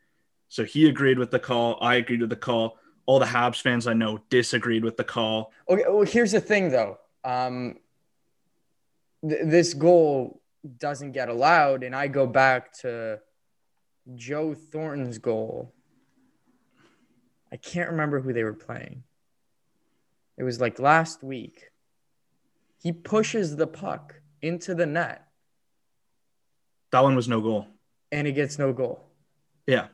so 0.48 0.64
he 0.64 0.88
agreed 0.88 1.18
with 1.18 1.30
the 1.30 1.38
call 1.38 1.78
i 1.80 1.96
agreed 1.96 2.20
with 2.20 2.30
the 2.30 2.36
call 2.36 2.78
all 3.06 3.18
the 3.18 3.26
habs 3.26 3.60
fans 3.60 3.86
i 3.86 3.92
know 3.92 4.18
disagreed 4.30 4.84
with 4.84 4.96
the 4.96 5.04
call 5.04 5.52
okay. 5.68 5.84
Well, 5.88 6.02
here's 6.02 6.32
the 6.32 6.40
thing 6.40 6.70
though. 6.70 6.98
Um, 7.24 7.76
th- 9.28 9.42
this 9.44 9.74
goal 9.74 10.40
doesn't 10.78 11.12
get 11.12 11.28
allowed. 11.28 11.82
And 11.82 11.94
I 11.94 12.08
go 12.08 12.26
back 12.26 12.72
to 12.80 13.20
Joe 14.14 14.54
Thornton's 14.54 15.18
goal. 15.18 15.74
I 17.52 17.56
can't 17.56 17.90
remember 17.90 18.20
who 18.20 18.32
they 18.32 18.44
were 18.44 18.52
playing. 18.54 19.02
It 20.36 20.42
was 20.44 20.60
like 20.60 20.78
last 20.78 21.22
week. 21.22 21.70
He 22.82 22.92
pushes 22.92 23.56
the 23.56 23.66
puck 23.66 24.20
into 24.40 24.74
the 24.74 24.86
net 24.86 25.24
that 26.90 27.02
one 27.02 27.14
was 27.16 27.28
no 27.28 27.40
goal 27.40 27.66
and 28.12 28.26
he 28.26 28.32
gets 28.32 28.58
no 28.58 28.72
goal. 28.72 29.04
yeah 29.66 29.88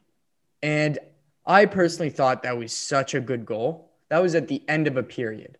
And 0.63 0.99
I 1.47 1.67
personally 1.67 2.11
thought 2.11 2.43
that 2.45 2.57
was 2.59 2.73
such 2.73 3.15
a 3.15 3.21
good 3.21 3.45
goal. 3.47 3.91
That 4.11 4.23
was 4.23 4.35
at 4.37 4.47
the 4.49 4.63
end 4.69 4.87
of 4.87 4.97
a 4.97 5.03
period. 5.03 5.57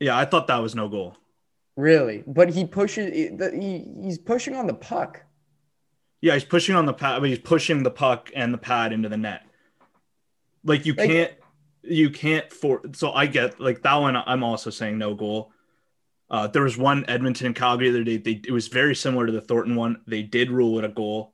yeah 0.00 0.16
i 0.16 0.24
thought 0.24 0.46
that 0.46 0.58
was 0.62 0.74
no 0.74 0.88
goal 0.88 1.16
Really. 1.76 2.24
But 2.26 2.50
he 2.50 2.64
pushes 2.64 3.14
he, 3.14 3.84
he's 4.02 4.18
pushing 4.18 4.54
on 4.56 4.66
the 4.68 4.74
puck. 4.74 5.22
yeah 6.20 6.34
he's 6.34 6.44
pushing 6.44 6.74
on 6.76 6.86
the 6.86 6.94
pad 6.94 7.20
but 7.20 7.28
he's 7.28 7.38
pushing 7.40 7.82
the 7.82 7.90
puck 7.90 8.30
and 8.34 8.54
the 8.54 8.58
pad 8.58 8.92
into 8.92 9.08
the 9.08 9.16
net 9.16 9.42
like 10.68 10.86
you 10.86 10.94
Like- 10.94 11.08
can't 11.10 11.32
you 11.82 12.10
can't 12.10 12.52
for 12.52 12.82
so 12.92 13.12
i 13.12 13.26
get 13.26 13.60
like 13.60 13.82
that 13.82 13.94
one 13.96 14.16
i'm 14.16 14.42
also 14.42 14.70
saying 14.70 14.98
no 14.98 15.14
goal 15.14 15.52
uh, 16.30 16.46
there 16.46 16.62
was 16.62 16.76
one 16.76 17.04
edmonton 17.08 17.46
and 17.46 17.56
calgary 17.56 17.88
the 17.90 17.96
other 17.96 18.04
day 18.04 18.16
they, 18.18 18.40
it 18.46 18.50
was 18.52 18.68
very 18.68 18.94
similar 18.94 19.24
to 19.26 19.32
the 19.32 19.40
thornton 19.40 19.74
one 19.76 20.00
they 20.06 20.22
did 20.22 20.50
rule 20.50 20.78
it 20.78 20.84
a 20.84 20.88
goal 20.88 21.32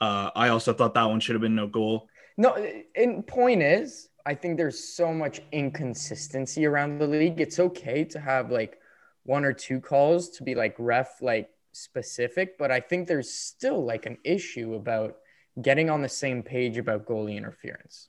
uh, 0.00 0.30
i 0.36 0.48
also 0.48 0.72
thought 0.74 0.92
that 0.94 1.04
one 1.04 1.20
should 1.20 1.34
have 1.34 1.42
been 1.42 1.54
no 1.54 1.66
goal 1.66 2.08
No, 2.36 2.52
and 2.94 3.26
point 3.26 3.62
is, 3.62 4.10
I 4.26 4.34
think 4.34 4.58
there's 4.58 4.78
so 4.96 5.14
much 5.14 5.40
inconsistency 5.52 6.66
around 6.66 6.98
the 6.98 7.06
league. 7.06 7.40
It's 7.40 7.58
okay 7.58 8.04
to 8.12 8.18
have 8.20 8.50
like 8.50 8.78
one 9.24 9.44
or 9.48 9.54
two 9.54 9.80
calls 9.80 10.28
to 10.36 10.42
be 10.44 10.54
like 10.54 10.74
ref 10.78 11.22
like 11.22 11.48
specific, 11.72 12.58
but 12.58 12.70
I 12.70 12.80
think 12.80 13.08
there's 13.08 13.32
still 13.32 13.80
like 13.92 14.04
an 14.04 14.18
issue 14.22 14.74
about 14.74 15.16
getting 15.62 15.88
on 15.88 16.02
the 16.02 16.08
same 16.10 16.42
page 16.42 16.76
about 16.76 17.06
goalie 17.06 17.38
interference. 17.38 18.08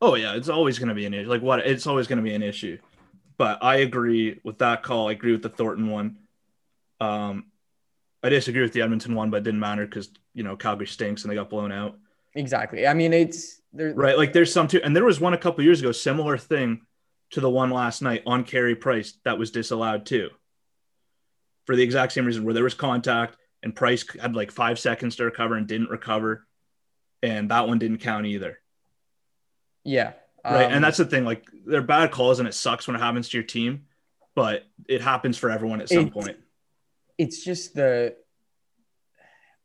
Oh 0.00 0.14
yeah 0.14 0.34
it's 0.34 0.48
always 0.48 0.78
going 0.78 0.88
to 0.88 0.94
be 0.94 1.06
an 1.06 1.14
issue 1.14 1.28
like 1.28 1.42
what 1.42 1.60
it's 1.60 1.86
always 1.86 2.06
going 2.06 2.18
to 2.18 2.22
be 2.22 2.34
an 2.34 2.42
issue 2.42 2.78
but 3.36 3.62
i 3.62 3.76
agree 3.76 4.40
with 4.44 4.58
that 4.58 4.82
call 4.82 5.08
i 5.08 5.12
agree 5.12 5.32
with 5.32 5.42
the 5.42 5.48
thornton 5.48 5.88
one 5.88 6.16
um, 7.00 7.46
i 8.22 8.28
disagree 8.28 8.62
with 8.62 8.72
the 8.72 8.82
edmonton 8.82 9.14
one 9.14 9.30
but 9.30 9.38
it 9.38 9.44
didn't 9.44 9.60
matter 9.60 9.86
because 9.86 10.10
you 10.34 10.42
know 10.42 10.56
calgary 10.56 10.86
stinks 10.86 11.22
and 11.22 11.30
they 11.30 11.36
got 11.36 11.50
blown 11.50 11.72
out 11.72 11.96
Exactly. 12.34 12.86
I 12.86 12.94
mean, 12.94 13.12
it's 13.12 13.60
there. 13.72 13.92
Right. 13.94 14.16
Like 14.16 14.32
there's 14.32 14.52
some 14.52 14.68
too. 14.68 14.80
And 14.82 14.94
there 14.94 15.04
was 15.04 15.20
one 15.20 15.34
a 15.34 15.38
couple 15.38 15.64
years 15.64 15.80
ago, 15.80 15.92
similar 15.92 16.38
thing 16.38 16.82
to 17.30 17.40
the 17.40 17.50
one 17.50 17.70
last 17.70 18.00
night 18.00 18.22
on 18.26 18.44
Carey 18.44 18.74
Price 18.74 19.14
that 19.24 19.38
was 19.38 19.50
disallowed 19.50 20.06
too. 20.06 20.30
For 21.66 21.76
the 21.76 21.82
exact 21.82 22.12
same 22.12 22.24
reason 22.24 22.44
where 22.44 22.54
there 22.54 22.64
was 22.64 22.74
contact 22.74 23.36
and 23.62 23.74
Price 23.74 24.04
had 24.20 24.36
like 24.36 24.50
five 24.50 24.78
seconds 24.78 25.16
to 25.16 25.24
recover 25.24 25.56
and 25.56 25.66
didn't 25.66 25.90
recover. 25.90 26.46
And 27.22 27.50
that 27.50 27.66
one 27.66 27.78
didn't 27.78 27.98
count 27.98 28.26
either. 28.26 28.60
Yeah. 29.88 30.12
Right. 30.44 30.66
Um, 30.66 30.72
and 30.72 30.84
that's 30.84 30.98
the 30.98 31.06
thing. 31.06 31.24
Like 31.24 31.46
they're 31.66 31.82
bad 31.82 32.10
calls 32.10 32.38
and 32.38 32.48
it 32.48 32.52
sucks 32.52 32.86
when 32.86 32.94
it 32.94 33.00
happens 33.00 33.28
to 33.30 33.36
your 33.38 33.44
team, 33.44 33.86
but 34.34 34.66
it 34.86 35.00
happens 35.00 35.38
for 35.38 35.50
everyone 35.50 35.80
at 35.80 35.88
some 35.88 36.10
point. 36.10 36.36
it's 37.16 37.42
just 37.42 37.74
the 37.74 38.14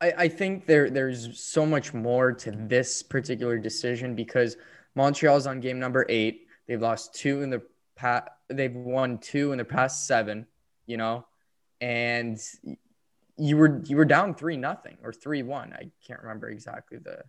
I, 0.02 0.14
I 0.18 0.28
think 0.30 0.66
there 0.66 0.90
there's 0.90 1.40
so 1.40 1.66
much 1.66 1.94
more 1.94 2.32
to 2.32 2.52
this 2.52 3.04
particular 3.04 3.58
decision 3.58 4.16
because 4.16 4.56
Montreal's 4.96 5.46
on 5.46 5.60
game 5.60 5.80
number 5.80 6.06
eight. 6.10 6.48
They've 6.68 6.82
lost 6.82 7.14
two 7.14 7.42
in 7.42 7.50
the 7.50 7.62
past. 7.96 8.30
They've 8.48 8.74
won 8.74 9.18
two 9.18 9.52
in 9.52 9.58
the 9.58 9.66
past 9.66 10.08
seven. 10.08 10.48
You 10.86 10.98
know, 10.98 11.26
and 11.82 12.40
you 13.38 13.58
were 13.58 13.82
you 13.86 13.98
were 13.98 14.06
down 14.06 14.36
three 14.36 14.58
nothing 14.58 14.98
or 15.04 15.12
three 15.12 15.44
one. 15.44 15.74
I 15.74 15.92
can't 16.08 16.22
remember 16.22 16.50
exactly 16.50 16.98
the 16.98 17.24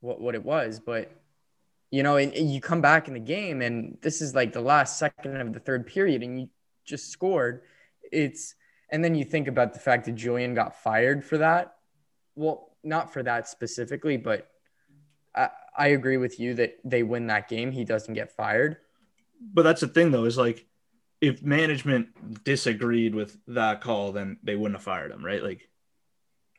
what 0.00 0.20
what 0.20 0.34
it 0.34 0.44
was, 0.44 0.80
but 0.80 1.10
you 1.90 2.02
know, 2.02 2.16
and, 2.16 2.32
and 2.34 2.52
you 2.52 2.60
come 2.60 2.80
back 2.80 3.08
in 3.08 3.14
the 3.14 3.20
game, 3.20 3.62
and 3.62 3.98
this 4.00 4.20
is 4.20 4.34
like 4.34 4.52
the 4.52 4.60
last 4.60 4.98
second 4.98 5.36
of 5.40 5.52
the 5.52 5.60
third 5.60 5.86
period, 5.86 6.22
and 6.22 6.40
you 6.40 6.48
just 6.84 7.10
scored. 7.10 7.62
It's 8.12 8.54
and 8.90 9.04
then 9.04 9.14
you 9.14 9.24
think 9.24 9.48
about 9.48 9.72
the 9.72 9.80
fact 9.80 10.06
that 10.06 10.14
Julien 10.14 10.54
got 10.54 10.82
fired 10.82 11.24
for 11.24 11.38
that. 11.38 11.76
Well, 12.34 12.70
not 12.82 13.12
for 13.12 13.22
that 13.22 13.48
specifically, 13.48 14.16
but 14.16 14.48
I, 15.34 15.48
I 15.76 15.88
agree 15.88 16.16
with 16.16 16.40
you 16.40 16.54
that 16.54 16.78
they 16.84 17.02
win 17.02 17.26
that 17.28 17.48
game. 17.48 17.72
He 17.72 17.84
doesn't 17.84 18.14
get 18.14 18.32
fired. 18.32 18.78
But 19.52 19.62
that's 19.62 19.80
the 19.80 19.88
thing 19.88 20.10
though, 20.10 20.24
is 20.24 20.38
like 20.38 20.66
if 21.20 21.42
management 21.42 22.44
disagreed 22.44 23.14
with 23.14 23.38
that 23.48 23.80
call, 23.80 24.12
then 24.12 24.38
they 24.42 24.56
wouldn't 24.56 24.76
have 24.76 24.84
fired 24.84 25.10
him, 25.10 25.24
right? 25.24 25.42
Like 25.42 25.69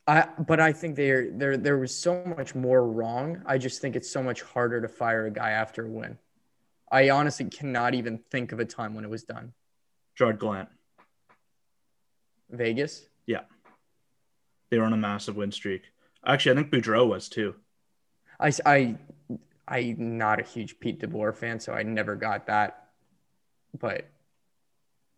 I 0.07 0.27
but 0.39 0.59
I 0.59 0.73
think 0.73 0.95
there 0.95 1.29
there 1.31 1.57
there 1.57 1.77
was 1.77 1.95
so 1.95 2.23
much 2.37 2.55
more 2.55 2.85
wrong. 2.87 3.41
I 3.45 3.57
just 3.57 3.81
think 3.81 3.95
it's 3.95 4.09
so 4.09 4.23
much 4.23 4.41
harder 4.41 4.81
to 4.81 4.87
fire 4.87 5.27
a 5.27 5.31
guy 5.31 5.51
after 5.51 5.85
a 5.85 5.89
win. 5.89 6.17
I 6.91 7.09
honestly 7.09 7.45
cannot 7.45 7.93
even 7.93 8.17
think 8.17 8.51
of 8.51 8.59
a 8.59 8.65
time 8.65 8.95
when 8.95 9.05
it 9.05 9.09
was 9.09 9.23
done. 9.23 9.53
Gerard 10.15 10.39
Gallant. 10.39 10.69
Vegas. 12.49 13.05
Yeah. 13.25 13.41
They 14.69 14.77
were 14.77 14.85
on 14.85 14.93
a 14.93 14.97
massive 14.97 15.37
win 15.37 15.51
streak. 15.51 15.83
Actually, 16.25 16.53
I 16.53 16.55
think 16.55 16.71
Boudreau 16.71 17.07
was 17.07 17.29
too. 17.29 17.55
I 18.39 18.51
I 18.65 18.97
I'm 19.67 20.17
not 20.17 20.39
a 20.39 20.43
huge 20.43 20.79
Pete 20.79 20.99
DeBoer 20.99 21.35
fan, 21.35 21.59
so 21.59 21.73
I 21.73 21.83
never 21.83 22.15
got 22.15 22.47
that. 22.47 22.89
But 23.79 24.07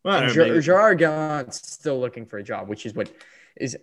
Well, 0.04 0.30
Ger- 0.30 0.62
Gerard 0.62 1.00
Gallant's 1.00 1.72
still 1.72 2.00
looking 2.00 2.26
for 2.26 2.38
a 2.38 2.43
job, 2.43 2.67
which 2.67 2.86
is 2.86 2.93
what 2.93 3.12
is 3.58 3.78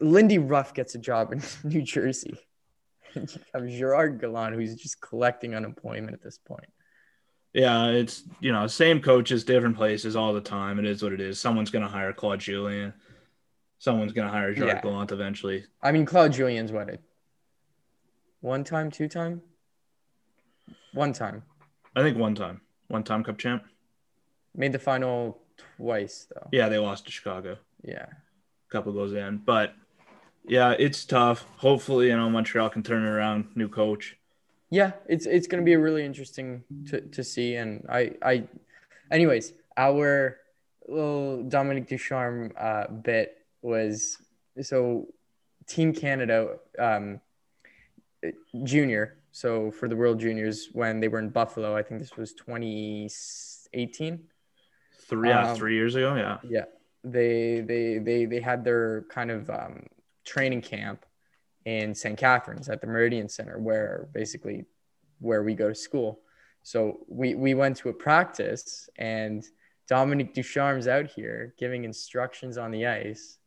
Lindy 0.00 0.38
Ruff 0.38 0.74
gets 0.74 0.94
a 0.94 0.98
job 0.98 1.32
in 1.32 1.42
New 1.64 1.82
Jersey. 1.82 2.38
You 3.14 3.26
have 3.54 3.66
Gerard 3.66 4.20
Gallant, 4.20 4.54
who's 4.54 4.76
just 4.76 5.00
collecting 5.00 5.54
unemployment 5.54 6.12
at 6.12 6.22
this 6.22 6.36
point. 6.38 6.66
Yeah, 7.54 7.86
it's 7.88 8.22
you 8.40 8.52
know 8.52 8.66
same 8.66 9.00
coaches, 9.00 9.44
different 9.44 9.76
places 9.76 10.14
all 10.14 10.34
the 10.34 10.42
time. 10.42 10.78
It 10.78 10.84
is 10.84 11.02
what 11.02 11.14
it 11.14 11.20
is. 11.20 11.40
Someone's 11.40 11.70
gonna 11.70 11.88
hire 11.88 12.12
Claude 12.12 12.38
Julien. 12.40 12.92
Someone's 13.78 14.12
gonna 14.12 14.28
hire 14.30 14.52
Gerard 14.52 14.68
Yeah. 14.76 14.80
Gallant 14.82 15.10
eventually. 15.10 15.64
I 15.82 15.90
mean, 15.90 16.04
Claude 16.04 16.34
Julien's 16.34 16.70
what 16.70 17.00
one 18.40 18.62
time, 18.62 18.90
two 18.90 19.08
time, 19.08 19.40
one 20.92 21.12
time 21.14 21.42
I 21.96 22.02
think 22.02 22.18
one 22.18 22.34
time, 22.34 22.60
one 22.88 23.02
time 23.04 23.24
Cup 23.24 23.38
champ. 23.38 23.64
made 24.54 24.72
the 24.72 24.78
final 24.78 25.40
twice 25.78 26.28
though. 26.32 26.48
Yeah, 26.52 26.68
they 26.68 26.78
lost 26.78 27.06
to 27.06 27.10
Chicago. 27.10 27.56
Yeah, 27.82 28.06
couple 28.70 28.92
goes 28.92 29.12
in, 29.12 29.38
but 29.44 29.74
yeah, 30.46 30.74
it's 30.78 31.04
tough. 31.04 31.44
Hopefully, 31.56 32.08
you 32.08 32.16
know 32.16 32.30
Montreal 32.30 32.70
can 32.70 32.82
turn 32.82 33.04
it 33.04 33.08
around. 33.08 33.48
New 33.54 33.68
coach. 33.68 34.16
yeah. 34.70 34.92
It's 35.08 35.26
it's 35.26 35.46
gonna 35.46 35.62
be 35.62 35.74
a 35.74 35.78
really 35.78 36.04
interesting 36.04 36.64
to 36.88 37.00
to 37.00 37.22
see. 37.24 37.56
And 37.56 37.84
I 37.88 38.12
I, 38.22 38.44
anyways, 39.10 39.52
our 39.76 40.38
little 40.86 41.42
Dominic 41.44 41.86
Ducharme 41.86 42.52
uh, 42.58 42.86
bit 42.88 43.36
was 43.62 44.18
so 44.62 45.06
Team 45.66 45.92
Canada 45.92 46.56
um, 46.78 47.20
junior. 48.64 49.18
So 49.32 49.70
for 49.70 49.86
the 49.88 49.94
World 49.94 50.18
Juniors 50.18 50.70
when 50.72 50.98
they 51.00 51.08
were 51.08 51.18
in 51.18 51.28
Buffalo, 51.28 51.76
I 51.76 51.82
think 51.82 52.00
this 52.00 52.16
was 52.16 52.32
2018. 52.32 54.20
Three, 55.08 55.28
yeah, 55.28 55.50
Um, 55.50 55.56
three 55.56 55.74
years 55.74 55.94
ago. 55.94 56.16
Yeah, 56.16 56.38
Yeah, 56.42 56.64
they 57.04 57.60
they 57.60 57.98
they 57.98 58.24
they 58.24 58.40
had 58.40 58.64
their 58.64 59.02
kind 59.10 59.30
of 59.30 59.48
um, 59.50 59.86
training 60.24 60.62
camp 60.62 61.04
in 61.64 61.94
St. 61.94 62.18
Catharines 62.18 62.68
at 62.68 62.80
the 62.80 62.86
Meridian 62.86 63.28
Center, 63.28 63.58
where 63.58 64.08
basically 64.12 64.64
where 65.20 65.42
we 65.42 65.54
go 65.54 65.68
to 65.68 65.74
school. 65.74 66.20
So 66.62 67.00
we 67.08 67.34
we 67.34 67.54
went 67.54 67.76
to 67.78 67.88
a 67.88 67.92
practice, 67.92 68.88
and 68.96 69.44
Dominic 69.88 70.34
Ducharme's 70.34 70.88
out 70.88 71.06
here 71.06 71.54
giving 71.58 71.84
instructions 71.84 72.58
on 72.58 72.70
the 72.70 72.86
ice 72.86 73.38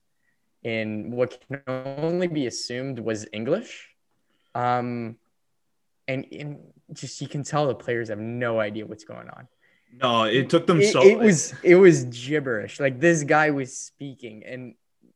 in 0.64 1.12
what 1.12 1.44
can 1.48 1.62
only 1.68 2.28
be 2.28 2.48
assumed 2.48 3.00
was 3.00 3.26
English. 3.34 3.90
Um, 4.54 5.18
and, 6.08 6.26
and 6.32 6.60
just 6.94 7.22
you 7.22 7.28
can 7.28 7.44
tell 7.44 7.68
the 7.68 7.76
players 7.76 8.10
have 8.10 8.20
no 8.20 8.60
idea 8.60 8.86
what's 8.86 9.06
going 9.06 9.30
on 9.30 9.48
no, 10.02 10.24
it 10.24 10.50
took 10.50 10.68
them 10.68 10.82
it, 10.82 10.92
so. 10.92 11.02
it 11.04 11.18
was 11.18 11.54
it 11.64 11.76
was 11.76 12.06
gibberish. 12.06 12.80
Like 12.80 13.00
this 13.00 13.24
guy 13.24 13.52
was 13.52 13.78
speaking, 13.78 14.44
and 14.46 14.76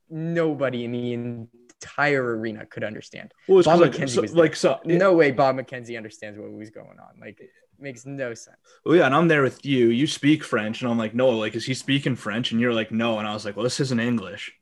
nobody 0.10 0.86
in 0.86 0.92
the 0.92 1.14
entire 1.14 2.38
arena 2.38 2.66
could 2.66 2.84
understand. 2.84 3.34
well, 3.48 3.64
Bob 3.64 3.80
like, 3.80 3.92
McKenzie 3.92 4.10
so, 4.10 4.22
was 4.22 4.34
there. 4.34 4.44
like 4.44 4.56
so. 4.56 4.80
it- 4.84 4.98
No 4.98 5.14
way 5.14 5.32
Bob 5.32 5.58
McKenzie 5.58 5.98
understands 5.98 6.38
what 6.40 6.52
was 6.52 6.70
going 6.70 7.00
on. 7.00 7.20
Like 7.20 7.40
it 7.40 7.50
makes 7.80 8.06
no 8.06 8.34
sense. 8.34 8.58
Well, 8.86 8.96
yeah, 8.96 9.06
and 9.06 9.16
I'm 9.16 9.28
there 9.28 9.44
with 9.44 9.66
you. 9.66 9.88
You 9.88 10.08
speak 10.08 10.44
French, 10.44 10.82
and 10.82 10.90
I'm 10.90 10.98
like, 10.98 11.14
no, 11.14 11.30
like, 11.30 11.56
is 11.56 11.66
he 11.66 11.74
speaking 11.74 12.16
French? 12.16 12.52
And 12.52 12.62
you're 12.62 12.74
like, 12.74 12.92
no, 12.92 13.20
and 13.20 13.28
I 13.28 13.34
was 13.34 13.46
like, 13.46 13.56
well, 13.56 13.64
this 13.64 13.80
isn't 13.80 14.00
English. 14.00 14.54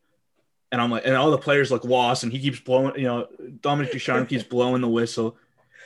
And 0.72 0.82
I'm 0.82 0.90
like, 0.90 1.06
and 1.06 1.16
all 1.16 1.30
the 1.30 1.38
players 1.38 1.72
look 1.72 1.84
lost, 1.86 2.24
and 2.24 2.32
he 2.32 2.40
keeps 2.40 2.60
blowing. 2.60 2.96
You 2.96 3.04
know, 3.04 3.28
Dominic 3.62 3.92
Ducharme 3.92 4.26
keeps 4.26 4.44
blowing 4.44 4.82
the 4.82 4.90
whistle 4.90 5.38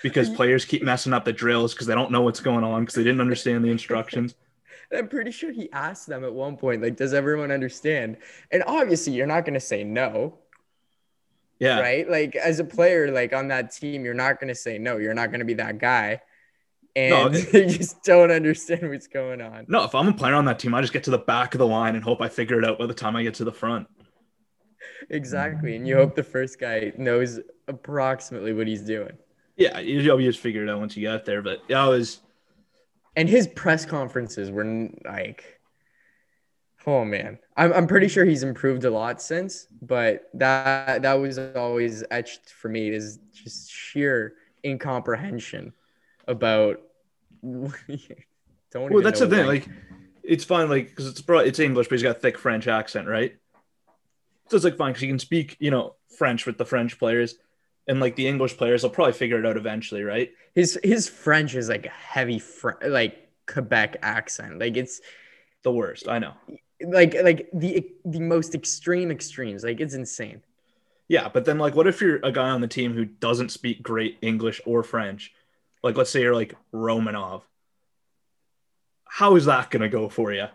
because 0.04 0.28
mm-hmm. 0.28 0.36
players 0.36 0.66
keep 0.66 0.84
messing 0.84 1.14
up 1.14 1.26
the 1.26 1.34
drills 1.34 1.74
because 1.74 1.88
they 1.88 1.96
don't 1.96 2.12
know 2.12 2.22
what's 2.22 2.40
going 2.40 2.64
on 2.64 2.82
because 2.82 2.96
they 2.96 3.04
didn't 3.04 3.22
understand 3.22 3.64
the 3.64 3.70
instructions. 3.70 4.36
I'm 4.96 5.10
pretty 5.10 5.32
sure 5.32 5.52
he 5.52 5.70
asked 5.74 6.08
them 6.08 6.24
at 6.24 6.34
one 6.34 6.56
point, 6.56 6.82
like, 6.82 6.96
does 6.96 7.14
everyone 7.14 7.52
understand? 7.52 8.18
And 8.52 8.64
obviously, 8.66 9.14
you're 9.14 9.28
not 9.28 9.42
going 9.42 9.56
to 9.56 9.60
say 9.60 9.84
no, 9.84 10.38
Yeah, 11.60 11.82
right? 11.82 12.10
Like, 12.10 12.36
as 12.36 12.60
a 12.60 12.64
player, 12.64 13.12
like 13.12 13.34
on 13.34 13.50
that 13.50 13.72
team, 13.72 14.06
you're 14.06 14.14
not 14.14 14.40
going 14.40 14.48
to 14.48 14.56
say 14.56 14.78
no. 14.78 14.98
You're 14.98 15.14
not 15.14 15.28
going 15.28 15.40
to 15.40 15.46
be 15.46 15.56
that 15.56 15.80
guy. 15.80 16.22
And 16.96 17.10
No, 17.12 17.30
they 17.52 17.68
just 17.68 18.02
don't 18.04 18.32
understand 18.32 18.90
what's 18.90 19.08
going 19.08 19.42
on. 19.42 19.66
No, 19.68 19.84
if 19.84 19.94
I'm 19.94 20.08
a 20.08 20.14
player 20.14 20.36
on 20.36 20.46
that 20.46 20.60
team, 20.60 20.74
I 20.74 20.82
just 20.82 20.94
get 20.94 21.04
to 21.06 21.12
the 21.12 21.18
back 21.18 21.54
of 21.54 21.60
the 21.60 21.68
line 21.68 21.96
and 21.96 22.04
hope 22.04 22.22
I 22.22 22.30
figure 22.30 22.58
it 22.58 22.64
out 22.64 22.80
by 22.80 22.86
the 22.86 22.94
time 22.94 23.16
I 23.16 23.24
get 23.24 23.34
to 23.36 23.44
the 23.44 23.52
front. 23.52 23.88
Exactly. 25.10 25.76
And 25.76 25.88
you 25.88 25.96
hope 25.96 26.16
the 26.16 26.24
first 26.24 26.60
guy 26.60 26.94
knows 26.98 27.40
approximately 27.68 28.54
what 28.54 28.68
he's 28.68 28.82
doing. 28.82 29.18
Yeah, 29.58 29.80
you 29.80 30.02
just 30.02 30.40
figure 30.40 30.64
it 30.64 30.70
out 30.70 30.80
once 30.80 30.96
you 30.96 31.08
got 31.08 31.26
there. 31.26 31.42
But 31.42 31.64
yeah, 31.68 31.84
I 31.84 31.90
was 31.90 32.20
And 33.16 33.28
his 33.28 33.48
press 33.48 33.86
conferences 33.86 34.52
were 34.52 34.90
like, 35.04 35.60
oh 36.86 37.04
man, 37.04 37.40
I'm, 37.58 37.74
I'm 37.74 37.88
pretty 37.88 38.08
sure 38.08 38.24
he's 38.24 38.44
improved 38.44 38.86
a 38.86 38.90
lot 38.92 39.22
since, 39.22 39.68
but 39.82 40.30
that 40.36 41.02
that 41.02 41.14
was 41.16 41.38
always 41.38 42.04
etched 42.12 42.50
for 42.52 42.70
me 42.70 42.90
is 42.90 43.20
just 43.34 43.72
sheer 43.72 44.36
incomprehension 44.64 45.74
about. 46.28 46.82
well. 47.42 47.70
That's 49.02 49.20
the 49.20 49.28
thing. 49.28 49.48
Like, 49.48 49.68
it's 50.24 50.44
fine, 50.44 50.70
like 50.70 50.90
because 50.90 51.08
it's 51.08 51.22
bro, 51.22 51.40
it's 51.40 51.60
English, 51.60 51.88
but 51.88 51.96
he's 51.96 52.04
got 52.04 52.18
a 52.18 52.20
thick 52.20 52.38
French 52.38 52.68
accent, 52.68 53.08
right? 53.08 53.36
So 54.50 54.56
it's 54.56 54.64
like 54.66 54.78
fine 54.78 54.92
because 54.92 55.02
he 55.02 55.08
can 55.08 55.20
speak, 55.20 55.58
you 55.60 55.72
know, 55.72 55.96
French 56.18 56.46
with 56.46 56.58
the 56.58 56.66
French 56.66 56.98
players, 57.00 57.36
and 57.88 58.00
like 58.00 58.16
the 58.16 58.28
English 58.28 58.58
players, 58.58 58.84
will 58.84 58.90
probably 58.90 59.14
figure 59.14 59.40
it 59.40 59.46
out 59.46 59.58
eventually, 59.58 60.04
right? 60.04 60.32
his 60.56 60.80
his 60.84 61.08
French 61.08 61.56
is 61.56 61.70
like 61.70 61.86
a 61.86 61.90
heavy 61.90 62.40
Fr- 62.40 62.82
like 62.86 63.30
Quebec 63.48 63.98
accent, 64.02 64.60
like 64.60 64.78
it's 64.78 65.02
The 65.64 65.72
worst, 65.72 66.08
I 66.08 66.20
know. 66.20 66.34
like 66.82 67.16
like 67.24 67.50
the 67.54 67.88
the 68.06 68.20
most 68.20 68.56
extreme 68.56 69.12
extremes, 69.12 69.64
like 69.64 69.80
it's 69.82 69.94
insane. 69.96 70.42
Yeah, 71.10 71.30
but 71.30 71.46
then 71.46 71.58
like, 71.58 71.76
what 71.76 71.88
if 71.88 72.02
you're 72.02 72.20
a 72.24 72.32
guy 72.32 72.50
on 72.50 72.62
the 72.62 72.68
team 72.68 72.94
who 72.94 73.06
doesn't 73.06 73.50
speak 73.52 73.82
great 73.82 74.18
English 74.22 74.62
or 74.66 74.84
French? 74.84 75.34
Like, 75.84 75.96
let's 75.98 76.10
say 76.10 76.22
you're 76.22 76.36
like 76.36 76.56
Romanov. 76.74 77.44
How 79.10 79.36
is 79.36 79.46
that 79.46 79.70
gonna 79.72 79.90
go 79.90 80.10
for 80.10 80.32
you? 80.34 80.48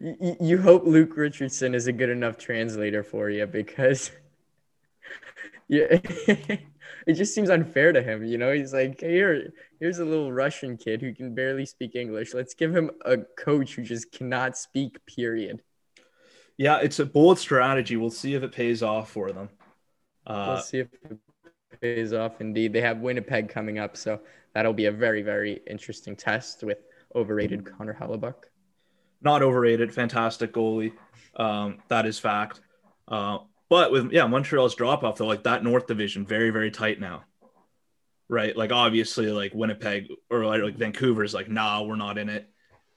Y- 0.00 0.16
y- 0.20 0.36
you 0.40 0.58
hope 0.60 0.84
Luke 0.86 1.16
Richardson 1.16 1.74
is 1.74 1.86
a 1.86 1.92
good 1.92 2.10
enough 2.10 2.36
translator 2.38 3.02
for 3.02 3.30
you 3.30 3.46
because 3.46 4.10
yeah, 5.68 5.98
it 7.06 7.14
just 7.14 7.34
seems 7.34 7.50
unfair 7.50 7.92
to 7.92 8.02
him. 8.02 8.24
You 8.24 8.38
know, 8.38 8.52
he's 8.52 8.72
like, 8.72 9.00
here, 9.00 9.52
here's 9.78 9.98
a 9.98 10.04
little 10.04 10.32
Russian 10.32 10.76
kid 10.76 11.00
who 11.00 11.14
can 11.14 11.34
barely 11.34 11.66
speak 11.66 11.94
English. 11.94 12.34
Let's 12.34 12.54
give 12.54 12.74
him 12.74 12.90
a 13.04 13.18
coach 13.38 13.74
who 13.74 13.82
just 13.82 14.12
cannot 14.12 14.56
speak. 14.56 15.04
Period. 15.06 15.62
Yeah, 16.56 16.78
it's 16.78 16.98
a 16.98 17.06
bold 17.06 17.38
strategy. 17.38 17.96
We'll 17.96 18.10
see 18.10 18.34
if 18.34 18.42
it 18.42 18.52
pays 18.52 18.82
off 18.82 19.10
for 19.10 19.32
them. 19.32 19.48
Uh, 20.26 20.54
Let's 20.54 20.68
see 20.68 20.80
if 20.80 20.88
it 21.08 21.18
pays 21.80 22.12
off. 22.12 22.40
Indeed, 22.40 22.72
they 22.72 22.82
have 22.82 22.98
Winnipeg 22.98 23.48
coming 23.48 23.78
up, 23.78 23.96
so 23.96 24.20
that'll 24.54 24.74
be 24.74 24.86
a 24.86 24.92
very, 24.92 25.22
very 25.22 25.60
interesting 25.66 26.14
test 26.16 26.62
with 26.62 26.78
overrated 27.14 27.64
Connor 27.64 27.94
Hellebuyck. 27.98 28.34
not 29.22 29.42
overrated, 29.42 29.92
fantastic 29.92 30.52
goalie. 30.52 30.92
Um, 31.36 31.78
that 31.88 32.06
is 32.06 32.18
fact. 32.18 32.60
Uh, 33.08 33.38
but 33.70 33.90
with 33.90 34.12
yeah, 34.12 34.26
Montreal's 34.26 34.74
drop 34.74 35.02
off 35.02 35.16
though, 35.16 35.26
like 35.26 35.44
that 35.44 35.64
North 35.64 35.86
Division, 35.86 36.26
very 36.26 36.50
very 36.50 36.70
tight 36.70 37.00
now. 37.00 37.24
Right, 38.28 38.56
like 38.56 38.70
obviously, 38.70 39.26
like 39.32 39.54
Winnipeg 39.54 40.06
or 40.30 40.44
like, 40.44 40.62
like 40.62 40.76
Vancouver's 40.76 41.34
like, 41.34 41.48
nah, 41.48 41.82
we're 41.82 41.96
not 41.96 42.16
in 42.18 42.28
it, 42.28 42.48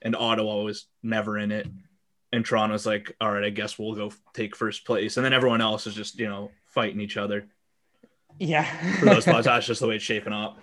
and 0.02 0.14
Ottawa 0.14 0.62
was 0.62 0.86
never 1.02 1.38
in 1.38 1.50
it, 1.50 1.66
and 2.32 2.44
Toronto's 2.44 2.86
like, 2.86 3.16
all 3.20 3.32
right, 3.32 3.42
I 3.42 3.50
guess 3.50 3.76
we'll 3.76 3.94
go 3.96 4.12
take 4.32 4.54
first 4.54 4.84
place, 4.86 5.16
and 5.16 5.26
then 5.26 5.32
everyone 5.32 5.60
else 5.60 5.86
is 5.88 5.94
just 5.94 6.18
you 6.20 6.28
know 6.28 6.52
fighting 6.66 7.00
each 7.00 7.16
other 7.16 7.46
Yeah. 8.38 8.64
for 8.98 9.06
those 9.06 9.24
spots. 9.24 9.46
That's 9.46 9.66
just 9.66 9.80
the 9.80 9.88
way 9.88 9.96
it's 9.96 10.04
shaping 10.04 10.32
up. 10.32 10.58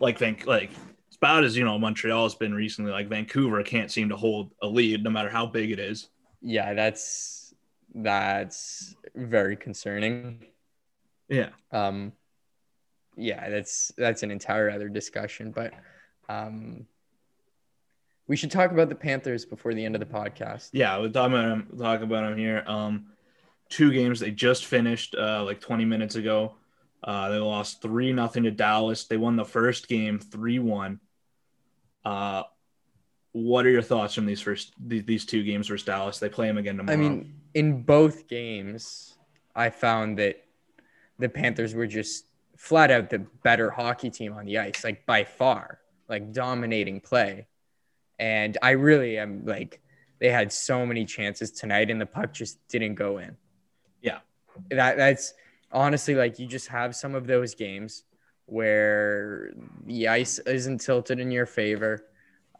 Like 0.00 0.16
Van, 0.18 0.38
like 0.46 0.70
as 1.10 1.18
bad 1.18 1.44
as 1.44 1.54
you 1.54 1.64
know 1.66 1.78
Montreal's 1.78 2.34
been 2.34 2.54
recently, 2.54 2.92
like 2.92 3.08
Vancouver 3.08 3.62
can't 3.62 3.90
seem 3.90 4.08
to 4.08 4.16
hold 4.16 4.52
a 4.62 4.66
lead 4.66 5.04
no 5.04 5.10
matter 5.10 5.28
how 5.28 5.44
big 5.44 5.72
it 5.72 5.78
is. 5.78 6.08
yeah, 6.40 6.72
that's 6.72 7.39
that's 7.94 8.94
very 9.14 9.56
concerning. 9.56 10.46
Yeah. 11.28 11.50
Um, 11.72 12.12
yeah, 13.16 13.50
that's 13.50 13.92
that's 13.96 14.22
an 14.22 14.30
entire 14.30 14.70
other 14.70 14.88
discussion, 14.88 15.50
but 15.50 15.72
um, 16.28 16.86
we 18.26 18.36
should 18.36 18.50
talk 18.50 18.70
about 18.70 18.88
the 18.88 18.94
Panthers 18.94 19.44
before 19.44 19.74
the 19.74 19.84
end 19.84 19.94
of 19.94 20.00
the 20.00 20.06
podcast. 20.06 20.70
Yeah, 20.72 20.96
we'll 20.98 21.10
talk 21.10 21.28
about 21.28 21.44
him, 21.44 21.68
talk 21.78 22.00
about 22.00 22.30
him 22.30 22.38
here. 22.38 22.62
Um, 22.66 23.06
two 23.68 23.92
games 23.92 24.20
they 24.20 24.30
just 24.30 24.66
finished 24.66 25.14
uh, 25.14 25.44
like 25.44 25.60
20 25.60 25.84
minutes 25.84 26.14
ago. 26.14 26.54
Uh, 27.02 27.30
they 27.30 27.38
lost 27.38 27.82
three 27.82 28.12
nothing 28.12 28.44
to 28.44 28.50
Dallas. 28.50 29.06
They 29.06 29.16
won 29.16 29.36
the 29.36 29.44
first 29.44 29.88
game 29.88 30.18
three 30.18 30.58
one. 30.58 31.00
Uh, 32.04 32.44
what 33.32 33.64
are 33.64 33.70
your 33.70 33.82
thoughts 33.82 34.14
from 34.14 34.26
these 34.26 34.40
first 34.40 34.74
these, 34.78 35.04
these 35.04 35.24
two 35.24 35.42
games 35.42 35.68
versus 35.68 35.86
Dallas? 35.86 36.18
They 36.18 36.28
play 36.28 36.46
them 36.46 36.58
again 36.58 36.76
tomorrow. 36.76 36.98
I 36.98 37.00
mean, 37.00 37.39
in 37.54 37.82
both 37.82 38.28
games, 38.28 39.16
I 39.54 39.70
found 39.70 40.18
that 40.18 40.44
the 41.18 41.28
Panthers 41.28 41.74
were 41.74 41.86
just 41.86 42.24
flat 42.56 42.90
out 42.90 43.10
the 43.10 43.20
better 43.42 43.70
hockey 43.70 44.10
team 44.10 44.32
on 44.32 44.44
the 44.46 44.58
ice, 44.58 44.84
like 44.84 45.06
by 45.06 45.24
far, 45.24 45.80
like 46.08 46.32
dominating 46.32 47.00
play. 47.00 47.46
And 48.18 48.58
I 48.62 48.70
really 48.70 49.18
am 49.18 49.44
like, 49.44 49.80
they 50.18 50.30
had 50.30 50.52
so 50.52 50.84
many 50.84 51.06
chances 51.06 51.50
tonight, 51.50 51.90
and 51.90 52.00
the 52.00 52.06
puck 52.06 52.32
just 52.32 52.58
didn't 52.68 52.94
go 52.94 53.18
in. 53.18 53.36
Yeah, 54.02 54.18
that 54.70 54.98
that's 54.98 55.32
honestly 55.72 56.14
like 56.14 56.38
you 56.38 56.46
just 56.46 56.68
have 56.68 56.94
some 56.94 57.14
of 57.14 57.26
those 57.26 57.54
games 57.54 58.04
where 58.44 59.52
the 59.86 60.08
ice 60.08 60.38
isn't 60.40 60.78
tilted 60.78 61.18
in 61.20 61.30
your 61.30 61.46
favor. 61.46 62.04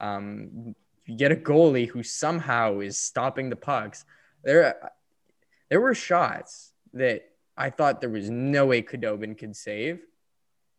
Um, 0.00 0.74
you 1.04 1.16
get 1.16 1.32
a 1.32 1.36
goalie 1.36 1.88
who 1.88 2.02
somehow 2.02 2.80
is 2.80 2.96
stopping 2.96 3.50
the 3.50 3.56
pucks. 3.56 4.04
There, 4.42 4.90
there 5.68 5.80
were 5.80 5.94
shots 5.94 6.72
that 6.94 7.22
I 7.56 7.70
thought 7.70 8.00
there 8.00 8.10
was 8.10 8.30
no 8.30 8.66
way 8.66 8.82
Khudobin 8.82 9.36
could 9.38 9.54
save, 9.54 10.00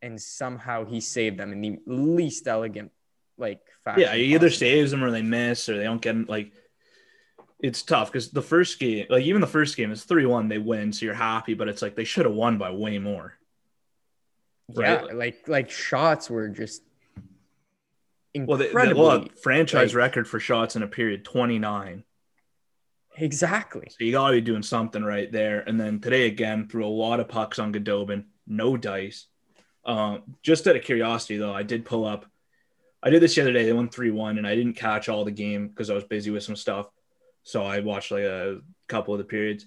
and 0.01 0.19
somehow 0.19 0.85
he 0.85 0.99
saved 0.99 1.37
them 1.37 1.51
in 1.51 1.61
the 1.61 1.79
least 1.85 2.47
elegant 2.47 2.91
like 3.37 3.61
fashion. 3.83 4.01
Yeah, 4.01 4.15
he 4.15 4.33
either 4.33 4.49
saves 4.49 4.91
them 4.91 5.03
or 5.03 5.11
they 5.11 5.21
miss 5.21 5.69
or 5.69 5.77
they 5.77 5.83
don't 5.83 6.01
get 6.01 6.29
like. 6.29 6.51
It's 7.59 7.83
tough 7.83 8.11
because 8.11 8.31
the 8.31 8.41
first 8.41 8.79
game, 8.79 9.05
like 9.09 9.23
even 9.23 9.39
the 9.39 9.47
first 9.47 9.77
game, 9.77 9.91
is 9.91 10.03
three 10.03 10.25
one. 10.25 10.47
They 10.47 10.57
win, 10.57 10.91
so 10.91 11.05
you're 11.05 11.13
happy, 11.13 11.53
but 11.53 11.67
it's 11.67 11.83
like 11.83 11.95
they 11.95 12.03
should 12.03 12.25
have 12.25 12.33
won 12.33 12.57
by 12.57 12.71
way 12.71 12.97
more. 12.97 13.37
Yeah, 14.75 15.05
like 15.13 15.47
like 15.47 15.69
shots 15.69 16.29
were 16.29 16.49
just 16.49 16.81
incredibly. 18.33 18.73
Well, 18.73 18.85
they, 18.87 18.93
they, 18.93 18.99
well 18.99 19.27
franchise 19.43 19.93
like, 19.93 20.03
record 20.03 20.27
for 20.27 20.39
shots 20.39 20.75
in 20.75 20.81
a 20.81 20.87
period 20.87 21.23
twenty 21.23 21.59
nine. 21.59 22.03
Exactly. 23.17 23.87
So 23.89 24.03
you 24.03 24.13
got 24.13 24.27
to 24.27 24.33
be 24.33 24.41
doing 24.41 24.63
something 24.63 25.03
right 25.03 25.31
there. 25.31 25.61
And 25.61 25.79
then 25.79 25.99
today 25.99 26.27
again, 26.27 26.67
threw 26.67 26.85
a 26.85 26.87
lot 26.87 27.19
of 27.19 27.27
pucks 27.27 27.59
on 27.59 27.73
Khudobin, 27.73 28.25
no 28.47 28.77
dice. 28.77 29.27
Um, 29.85 30.23
just 30.43 30.67
out 30.67 30.75
of 30.75 30.83
curiosity, 30.83 31.37
though, 31.37 31.53
I 31.53 31.63
did 31.63 31.85
pull 31.85 32.05
up. 32.05 32.25
I 33.03 33.09
did 33.09 33.21
this 33.21 33.35
the 33.35 33.41
other 33.41 33.53
day. 33.53 33.65
They 33.65 33.73
won 33.73 33.89
three 33.89 34.11
one, 34.11 34.37
and 34.37 34.45
I 34.45 34.55
didn't 34.55 34.75
catch 34.75 35.09
all 35.09 35.25
the 35.25 35.31
game 35.31 35.67
because 35.67 35.89
I 35.89 35.95
was 35.95 36.03
busy 36.03 36.29
with 36.29 36.43
some 36.43 36.55
stuff. 36.55 36.87
So 37.43 37.63
I 37.63 37.79
watched 37.79 38.11
like 38.11 38.23
a 38.23 38.61
couple 38.87 39.13
of 39.13 39.17
the 39.17 39.23
periods. 39.23 39.65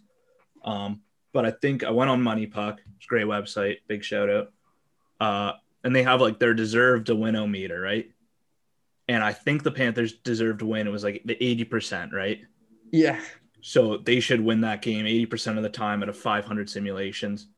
Um, 0.64 1.00
but 1.32 1.44
I 1.44 1.50
think 1.50 1.82
I 1.82 1.90
went 1.90 2.10
on 2.10 2.22
Money 2.22 2.46
Puck. 2.46 2.80
It's 2.96 3.06
a 3.06 3.08
great 3.08 3.26
website. 3.26 3.78
Big 3.88 4.04
shout 4.04 4.30
out. 4.30 4.52
Uh, 5.20 5.52
and 5.82 5.94
they 5.94 6.04
have 6.04 6.20
like 6.20 6.38
their 6.38 6.54
deserved 6.54 7.06
to 7.06 7.16
win 7.16 7.50
meter, 7.50 7.80
right? 7.80 8.10
And 9.08 9.22
I 9.22 9.32
think 9.32 9.62
the 9.62 9.72
Panthers 9.72 10.12
deserved 10.12 10.60
to 10.60 10.66
win. 10.66 10.86
It 10.86 10.90
was 10.90 11.04
like 11.04 11.22
the 11.24 11.34
80%, 11.34 12.12
right? 12.12 12.40
Yeah. 12.94 13.20
So 13.60 13.96
they 13.96 14.20
should 14.20 14.40
win 14.40 14.60
that 14.60 14.80
game 14.80 15.04
80% 15.04 15.56
of 15.56 15.64
the 15.64 15.68
time 15.68 16.04
out 16.04 16.08
of 16.08 16.16
500 16.16 16.70
simulations. 16.70 17.48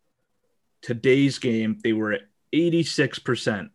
Today's 0.80 1.38
game, 1.38 1.78
they 1.84 1.92
were 1.92 2.12
at 2.14 2.22
86%. 2.54 3.68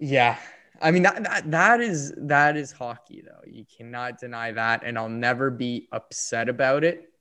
Yeah. 0.00 0.36
I 0.80 0.90
mean 0.90 1.04
that, 1.04 1.22
that 1.22 1.50
that 1.52 1.80
is 1.80 2.12
that 2.16 2.56
is 2.56 2.72
hockey 2.72 3.22
though. 3.24 3.46
You 3.46 3.64
cannot 3.76 4.18
deny 4.18 4.50
that 4.50 4.82
and 4.84 4.98
I'll 4.98 5.08
never 5.08 5.48
be 5.48 5.86
upset 5.92 6.48
about 6.48 6.82
it. 6.82 7.12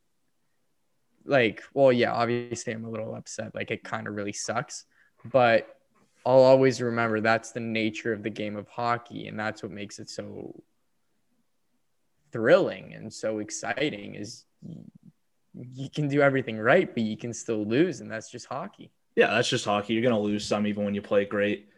Like, 1.23 1.61
well, 1.75 1.93
yeah, 1.93 2.11
obviously 2.11 2.73
I'm 2.73 2.85
a 2.85 2.89
little 2.89 3.13
upset. 3.13 3.53
Like 3.53 3.69
it 3.69 3.83
kind 3.83 4.07
of 4.07 4.15
really 4.15 4.33
sucks, 4.33 4.85
but 5.23 5.67
I'll 6.25 6.41
always 6.41 6.81
remember 6.81 7.21
that's 7.21 7.51
the 7.51 7.59
nature 7.59 8.13
of 8.13 8.23
the 8.23 8.31
game 8.31 8.55
of 8.55 8.67
hockey 8.67 9.27
and 9.27 9.39
that's 9.39 9.61
what 9.61 9.71
makes 9.71 9.99
it 9.99 10.09
so 10.09 10.55
thrilling 12.31 12.93
and 12.93 13.11
so 13.11 13.39
exciting 13.39 14.15
is 14.15 14.45
you 15.53 15.89
can 15.89 16.07
do 16.07 16.21
everything 16.21 16.57
right, 16.57 16.93
but 16.93 17.03
you 17.03 17.17
can 17.17 17.33
still 17.33 17.65
lose, 17.65 18.01
and 18.01 18.09
that's 18.09 18.29
just 18.29 18.45
hockey. 18.45 18.91
Yeah, 19.15 19.27
that's 19.31 19.49
just 19.49 19.65
hockey. 19.65 19.93
You're 19.93 20.03
gonna 20.03 20.19
lose 20.19 20.45
some 20.45 20.65
even 20.67 20.85
when 20.85 20.95
you 20.95 21.01
play 21.01 21.25
great. 21.25 21.69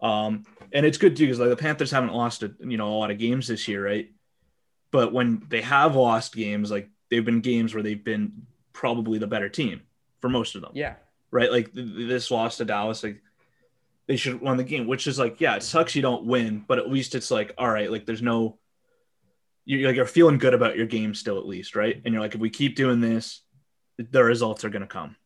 Um, 0.00 0.44
and 0.72 0.84
it's 0.84 0.98
good 0.98 1.16
too 1.16 1.26
because 1.26 1.38
like 1.38 1.48
the 1.48 1.56
Panthers 1.56 1.92
haven't 1.92 2.12
lost 2.12 2.42
a 2.42 2.52
you 2.60 2.76
know 2.76 2.88
a 2.88 2.98
lot 2.98 3.10
of 3.10 3.18
games 3.18 3.46
this 3.46 3.68
year, 3.68 3.84
right? 3.84 4.10
But 4.90 5.12
when 5.12 5.46
they 5.48 5.62
have 5.62 5.94
lost 5.94 6.34
games, 6.34 6.70
like 6.70 6.90
they've 7.10 7.24
been 7.24 7.40
games 7.40 7.72
where 7.72 7.82
they've 7.82 8.02
been 8.02 8.46
probably 8.72 9.18
the 9.18 9.26
better 9.26 9.48
team 9.48 9.82
for 10.20 10.28
most 10.28 10.54
of 10.54 10.62
them. 10.62 10.72
Yeah. 10.74 10.94
Right. 11.30 11.50
Like 11.50 11.70
this 11.72 12.30
loss 12.30 12.58
to 12.58 12.64
Dallas, 12.64 13.02
like 13.02 13.22
they 14.06 14.16
should 14.16 14.34
have 14.34 14.42
won 14.42 14.56
the 14.56 14.64
game, 14.64 14.86
which 14.86 15.06
is 15.06 15.18
like, 15.18 15.40
yeah, 15.40 15.54
it 15.54 15.62
sucks 15.62 15.94
you 15.94 16.02
don't 16.02 16.24
win, 16.26 16.64
but 16.66 16.78
at 16.78 16.90
least 16.90 17.14
it's 17.14 17.30
like, 17.30 17.54
all 17.56 17.70
right, 17.70 17.90
like 17.90 18.04
there's 18.04 18.22
no 18.22 18.58
you're 19.64 19.88
like 19.88 19.96
you're 19.96 20.06
feeling 20.06 20.38
good 20.38 20.54
about 20.54 20.76
your 20.76 20.86
game 20.86 21.14
still 21.14 21.38
at 21.38 21.46
least, 21.46 21.76
right? 21.76 22.00
And 22.04 22.12
you're 22.12 22.22
like, 22.22 22.34
if 22.34 22.40
we 22.40 22.50
keep 22.50 22.76
doing 22.76 23.00
this, 23.00 23.42
the 23.98 24.24
results 24.24 24.64
are 24.64 24.70
going 24.70 24.82
to 24.82 24.88
come. 24.88 25.16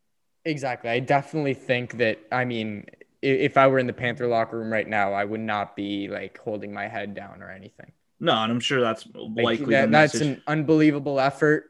Exactly. 0.45 0.91
I 0.91 1.01
definitely 1.01 1.55
think 1.55 1.99
that. 1.99 2.21
I 2.31 2.45
mean, 2.45 2.87
if 3.23 3.57
I 3.57 3.67
were 3.67 3.79
in 3.79 3.87
the 3.87 3.93
Panther 3.93 4.27
locker 4.27 4.59
room 4.59 4.73
right 4.73 4.87
now, 4.87 5.13
I 5.13 5.25
would 5.25 5.41
not 5.41 5.75
be 5.75 6.09
like 6.09 6.39
holding 6.39 6.73
my 6.73 6.87
head 6.87 7.15
down 7.15 7.43
or 7.43 7.51
anything. 7.51 7.93
No, 8.21 8.33
and 8.33 8.53
I'm 8.53 8.61
sure 8.61 8.81
that's 8.81 9.07
likely. 9.15 9.75
That, 9.75 9.91
that's 9.91 10.21
an 10.21 10.43
unbelievable 10.47 11.21
effort, 11.21 11.65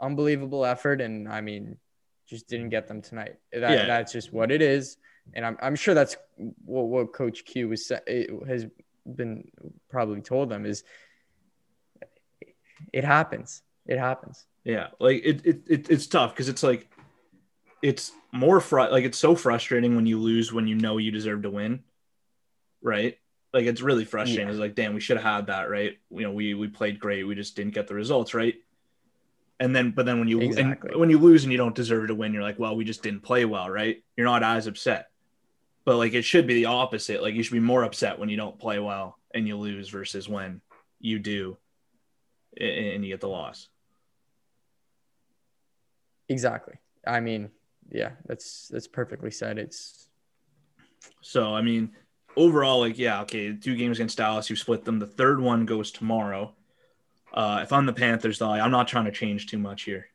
unbelievable 0.00 0.64
effort, 0.64 1.00
and 1.00 1.28
I 1.28 1.40
mean, 1.40 1.76
just 2.28 2.48
didn't 2.48 2.68
get 2.68 2.86
them 2.86 3.02
tonight. 3.02 3.36
That, 3.52 3.70
yeah. 3.70 3.86
That's 3.86 4.12
just 4.12 4.32
what 4.32 4.52
it 4.52 4.62
is, 4.62 4.96
and 5.34 5.44
I'm, 5.44 5.56
I'm 5.60 5.74
sure 5.74 5.94
that's 5.94 6.16
what, 6.36 6.84
what 6.84 7.12
Coach 7.12 7.44
Q 7.44 7.70
was 7.70 7.90
eh, 8.06 8.26
has 8.46 8.66
been 9.04 9.48
probably 9.90 10.20
told 10.20 10.48
them 10.48 10.66
is 10.66 10.84
it 12.92 13.04
happens. 13.04 13.62
It 13.86 13.98
happens. 13.98 14.46
Yeah, 14.64 14.88
like 15.00 15.22
it, 15.24 15.44
it, 15.44 15.62
it 15.68 15.90
it's 15.90 16.06
tough 16.06 16.32
because 16.32 16.48
it's 16.48 16.62
like 16.62 16.88
it's 17.82 18.12
more 18.30 18.60
fr- 18.60 18.82
like 18.82 19.04
it's 19.04 19.18
so 19.18 19.34
frustrating 19.34 19.96
when 19.96 20.06
you 20.06 20.18
lose 20.18 20.52
when 20.52 20.66
you 20.66 20.76
know 20.76 20.98
you 20.98 21.10
deserve 21.10 21.42
to 21.42 21.50
win, 21.50 21.82
right? 22.80 23.18
Like 23.52 23.66
it's 23.66 23.82
really 23.82 24.04
frustrating. 24.04 24.46
Yeah. 24.46 24.52
It's 24.52 24.60
like, 24.60 24.74
damn, 24.74 24.94
we 24.94 25.00
should 25.00 25.16
have 25.16 25.34
had 25.34 25.46
that, 25.48 25.68
right? 25.68 25.98
You 26.10 26.22
know, 26.22 26.32
we 26.32 26.54
we 26.54 26.68
played 26.68 27.00
great, 27.00 27.24
we 27.24 27.34
just 27.34 27.56
didn't 27.56 27.74
get 27.74 27.88
the 27.88 27.94
results, 27.94 28.34
right? 28.34 28.54
And 29.58 29.76
then, 29.76 29.90
but 29.90 30.06
then 30.06 30.18
when 30.18 30.28
you 30.28 30.40
exactly. 30.40 30.96
when 30.96 31.10
you 31.10 31.18
lose 31.18 31.42
and 31.42 31.52
you 31.52 31.58
don't 31.58 31.74
deserve 31.74 32.08
to 32.08 32.14
win, 32.14 32.32
you're 32.32 32.42
like, 32.42 32.58
well, 32.58 32.76
we 32.76 32.84
just 32.84 33.02
didn't 33.02 33.20
play 33.20 33.44
well, 33.44 33.68
right? 33.68 34.02
You're 34.16 34.26
not 34.26 34.42
as 34.42 34.66
upset, 34.66 35.10
but 35.84 35.96
like 35.96 36.14
it 36.14 36.22
should 36.22 36.46
be 36.46 36.54
the 36.54 36.66
opposite. 36.66 37.22
Like 37.22 37.34
you 37.34 37.42
should 37.42 37.52
be 37.52 37.60
more 37.60 37.84
upset 37.84 38.18
when 38.18 38.28
you 38.28 38.36
don't 38.36 38.58
play 38.58 38.78
well 38.78 39.18
and 39.34 39.46
you 39.46 39.56
lose 39.56 39.88
versus 39.88 40.28
when 40.28 40.60
you 41.00 41.18
do 41.18 41.58
and 42.58 43.04
you 43.04 43.12
get 43.12 43.20
the 43.20 43.28
loss. 43.28 43.68
Exactly. 46.28 46.74
I 47.06 47.20
mean, 47.20 47.50
yeah, 47.90 48.12
that's 48.26 48.68
that's 48.68 48.88
perfectly 48.88 49.30
said. 49.30 49.58
It's 49.58 50.08
so 51.20 51.54
I 51.54 51.62
mean, 51.62 51.92
overall, 52.36 52.80
like, 52.80 52.98
yeah, 52.98 53.22
okay, 53.22 53.54
two 53.54 53.76
games 53.76 53.98
against 53.98 54.18
Dallas, 54.18 54.50
you 54.50 54.56
split 54.56 54.84
them. 54.84 54.98
The 54.98 55.06
third 55.06 55.40
one 55.40 55.66
goes 55.66 55.90
tomorrow. 55.90 56.54
Uh, 57.32 57.60
if 57.62 57.72
I'm 57.72 57.86
the 57.86 57.92
Panthers, 57.92 58.38
though, 58.38 58.50
I'm 58.50 58.70
not 58.70 58.88
trying 58.88 59.06
to 59.06 59.10
change 59.10 59.46
too 59.46 59.58
much 59.58 59.82
here. 59.82 60.06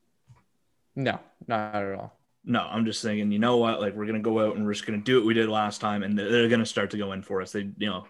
No, 0.96 1.20
not 1.48 1.76
at 1.76 1.94
all. 1.96 2.18
No, 2.44 2.62
I'm 2.62 2.86
just 2.86 3.02
thinking, 3.02 3.32
you 3.32 3.40
know 3.40 3.58
what? 3.58 3.82
Like, 3.82 3.96
we're 3.96 4.06
gonna 4.06 4.20
go 4.20 4.40
out 4.40 4.56
and 4.56 4.66
we're 4.66 4.74
just 4.74 4.86
gonna 4.86 5.00
do 5.00 5.18
what 5.18 5.26
we 5.26 5.34
did 5.34 5.50
last 5.50 5.82
time, 5.82 6.04
and 6.04 6.18
they're 6.18 6.48
gonna 6.48 6.66
start 6.66 6.92
to 6.92 6.98
go 6.98 7.12
in 7.12 7.22
for 7.22 7.42
us. 7.42 7.52
They, 7.52 7.70
you 7.78 7.90
know, 7.90 8.08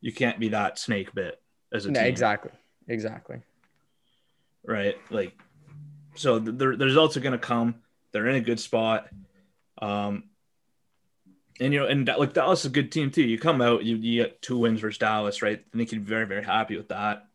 you 0.00 0.12
can't 0.12 0.38
be 0.38 0.48
that 0.50 0.78
snake 0.78 1.14
bit 1.14 1.40
as 1.72 1.86
a 1.86 1.90
no, 1.90 2.00
team. 2.00 2.08
Exactly. 2.08 2.52
Exactly. 2.88 3.42
Right. 4.64 4.96
Like, 5.10 5.38
so 6.14 6.38
the, 6.38 6.52
the 6.52 6.66
results 6.66 7.16
are 7.16 7.20
going 7.20 7.32
to 7.32 7.38
come. 7.38 7.76
They're 8.12 8.26
in 8.26 8.36
a 8.36 8.40
good 8.40 8.58
spot. 8.58 9.08
Um, 9.80 10.24
and 11.60 11.72
you 11.72 11.80
know, 11.80 11.86
and 11.86 12.06
like 12.18 12.32
Dallas 12.32 12.60
is 12.60 12.66
a 12.66 12.70
good 12.70 12.90
team 12.90 13.10
too. 13.10 13.22
You 13.22 13.38
come 13.38 13.60
out, 13.60 13.84
you, 13.84 13.96
you 13.96 14.22
get 14.22 14.40
two 14.42 14.58
wins 14.58 14.80
versus 14.80 14.98
Dallas, 14.98 15.42
right? 15.42 15.62
I 15.72 15.76
think 15.76 15.92
you'd 15.92 16.04
be 16.04 16.08
very, 16.08 16.26
very 16.26 16.44
happy 16.44 16.76
with 16.76 16.88
that. 16.88 17.26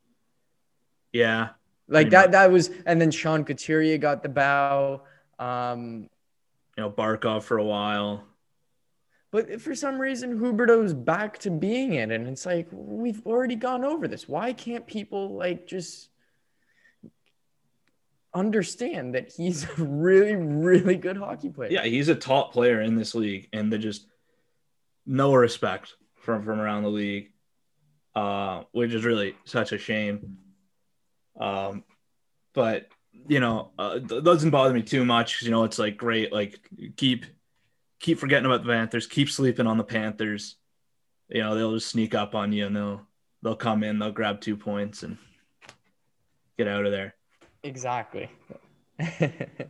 yeah, 1.13 1.49
Like 1.89 2.11
that. 2.11 2.27
much. 2.27 2.33
That 2.33 2.51
was, 2.51 2.71
and 2.85 3.01
then 3.01 3.11
Sean 3.11 3.45
Couturier 3.45 3.99
got 3.99 4.23
the 4.23 4.29
bow. 4.29 5.03
Um, 5.39 6.09
you 6.77 6.83
know, 6.83 6.91
Barkov 6.91 7.43
for 7.45 7.59
a 7.59 7.65
while. 7.65 8.25
But 9.33 9.61
for 9.61 9.75
some 9.75 9.99
reason, 9.99 10.39
Huberdeau's 10.39 10.95
back 10.95 11.39
to 11.41 11.51
being 11.51 11.95
it, 11.95 12.11
and 12.11 12.29
it's 12.29 12.47
like 12.47 12.69
we've 12.71 13.25
already 13.27 13.57
gone 13.57 13.85
over 13.85 14.07
this. 14.07 14.29
Why 14.29 14.53
can't 14.53 14.87
people 14.87 15.37
like 15.37 15.67
just 15.67 16.09
understand 18.33 19.15
that 19.15 19.33
he's 19.33 19.65
a 19.65 19.75
really, 19.79 20.37
really 20.37 20.97
good 20.97 21.17
hockey 21.17 21.49
player? 21.49 21.71
Yeah, 21.71 21.85
he's 21.85 22.09
a 22.09 22.15
top 22.15 22.53
player 22.53 22.81
in 22.81 22.97
this 22.97 23.15
league, 23.15 23.49
and 23.53 23.73
they 23.73 23.79
just 23.79 24.07
no 25.05 25.35
respect 25.35 25.95
from 26.17 26.45
from 26.45 26.61
around 26.61 26.85
the 26.85 26.91
league, 26.91 27.33
uh, 28.15 28.63
which 28.73 28.93
is 28.93 29.05
really 29.05 29.35
such 29.45 29.73
a 29.73 29.79
shame. 29.79 30.39
Um, 31.39 31.83
but 32.55 32.87
you 33.29 33.41
know, 33.41 33.73
uh, 33.77 33.99
doesn't 33.99 34.51
bother 34.51 34.73
me 34.73 34.83
too 34.83 35.05
much 35.05 35.43
you 35.43 35.51
know 35.51 35.65
it's 35.65 35.81
like 35.81 35.97
great, 35.97 36.33
like 36.33 36.61
keep 36.97 37.27
keep 38.01 38.19
forgetting 38.19 38.47
about 38.47 38.63
the 38.63 38.73
Panthers, 38.73 39.07
keep 39.07 39.31
sleeping 39.31 39.67
on 39.67 39.79
the 39.79 39.85
Panthers. 39.85 40.57
You 41.29 41.43
know 41.43 41.55
they'll 41.55 41.75
just 41.75 41.89
sneak 41.89 42.15
up 42.15 42.35
on 42.35 42.53
you 42.53 42.67
and 42.67 42.77
they'll 42.77 43.07
they'll 43.43 43.57
come 43.57 43.83
in, 43.83 43.99
they'll 43.99 44.13
grab 44.13 44.41
two 44.41 44.57
points 44.57 45.03
and 45.03 45.19
get 46.57 46.69
out 46.69 46.87
of 46.87 46.93
there. 46.93 47.15
exactly. 47.63 48.31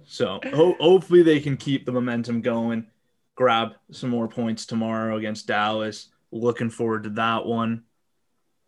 So 0.05 0.39
ho- 0.45 0.77
hopefully 0.79 1.23
they 1.23 1.41
can 1.41 1.57
keep 1.57 1.85
the 1.85 1.93
momentum 1.93 2.41
going, 2.43 2.87
grab 3.35 3.73
some 3.91 4.11
more 4.11 4.29
points 4.29 4.67
tomorrow 4.67 5.17
against 5.17 5.47
Dallas. 5.47 6.09
Looking 6.31 6.71
forward 6.71 7.05
to 7.05 7.11
that 7.11 7.45
one. 7.45 7.85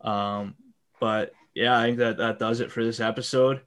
Um, 0.01 0.55
but 0.99 1.31
yeah, 1.53 1.77
I 1.77 1.83
think 1.83 1.99
that 1.99 2.17
that 2.17 2.39
does 2.39 2.59
it 2.59 2.71
for 2.71 2.83
this 2.83 2.99
episode. 2.99 3.61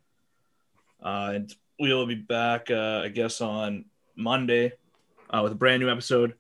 Uh, 1.02 1.32
and 1.34 1.54
we 1.80 1.92
will 1.92 2.06
be 2.06 2.14
back, 2.14 2.70
uh, 2.70 3.02
I 3.04 3.08
guess, 3.08 3.40
on 3.40 3.86
Monday 4.16 4.72
uh, 5.32 5.40
with 5.42 5.52
a 5.52 5.56
brand 5.56 5.82
new 5.82 5.90
episode 5.90 6.34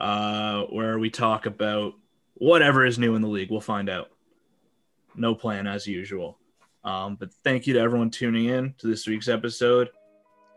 uh, 0.00 0.62
where 0.64 0.98
we 0.98 1.10
talk 1.10 1.46
about 1.46 1.94
whatever 2.34 2.84
is 2.84 2.98
new 2.98 3.14
in 3.14 3.22
the 3.22 3.28
league. 3.28 3.50
We'll 3.50 3.60
find 3.60 3.88
out. 3.88 4.10
No 5.14 5.34
plan 5.34 5.66
as 5.66 5.86
usual. 5.86 6.38
Um, 6.84 7.16
but 7.16 7.32
thank 7.42 7.66
you 7.66 7.74
to 7.74 7.80
everyone 7.80 8.10
tuning 8.10 8.46
in 8.46 8.74
to 8.78 8.86
this 8.86 9.06
week's 9.06 9.28
episode. 9.28 9.88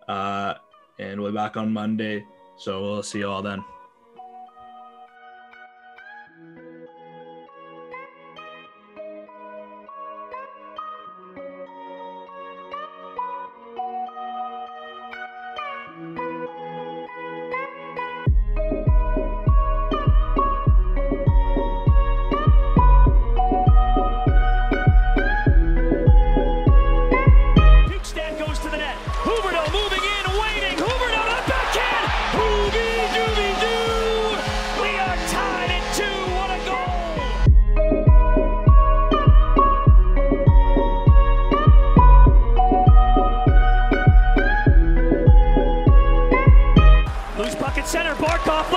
Uh, 0.07 0.55
and 0.99 1.19
we'll 1.21 1.31
be 1.31 1.35
back 1.35 1.57
on 1.57 1.71
Monday. 1.71 2.25
So 2.57 2.81
we'll 2.81 3.03
see 3.03 3.19
you 3.19 3.29
all 3.29 3.41
then. 3.41 3.63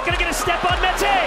Looking 0.02 0.18
to 0.18 0.24
get 0.24 0.30
a 0.30 0.34
step 0.34 0.64
on 0.64 0.80
Mete. 0.82 1.21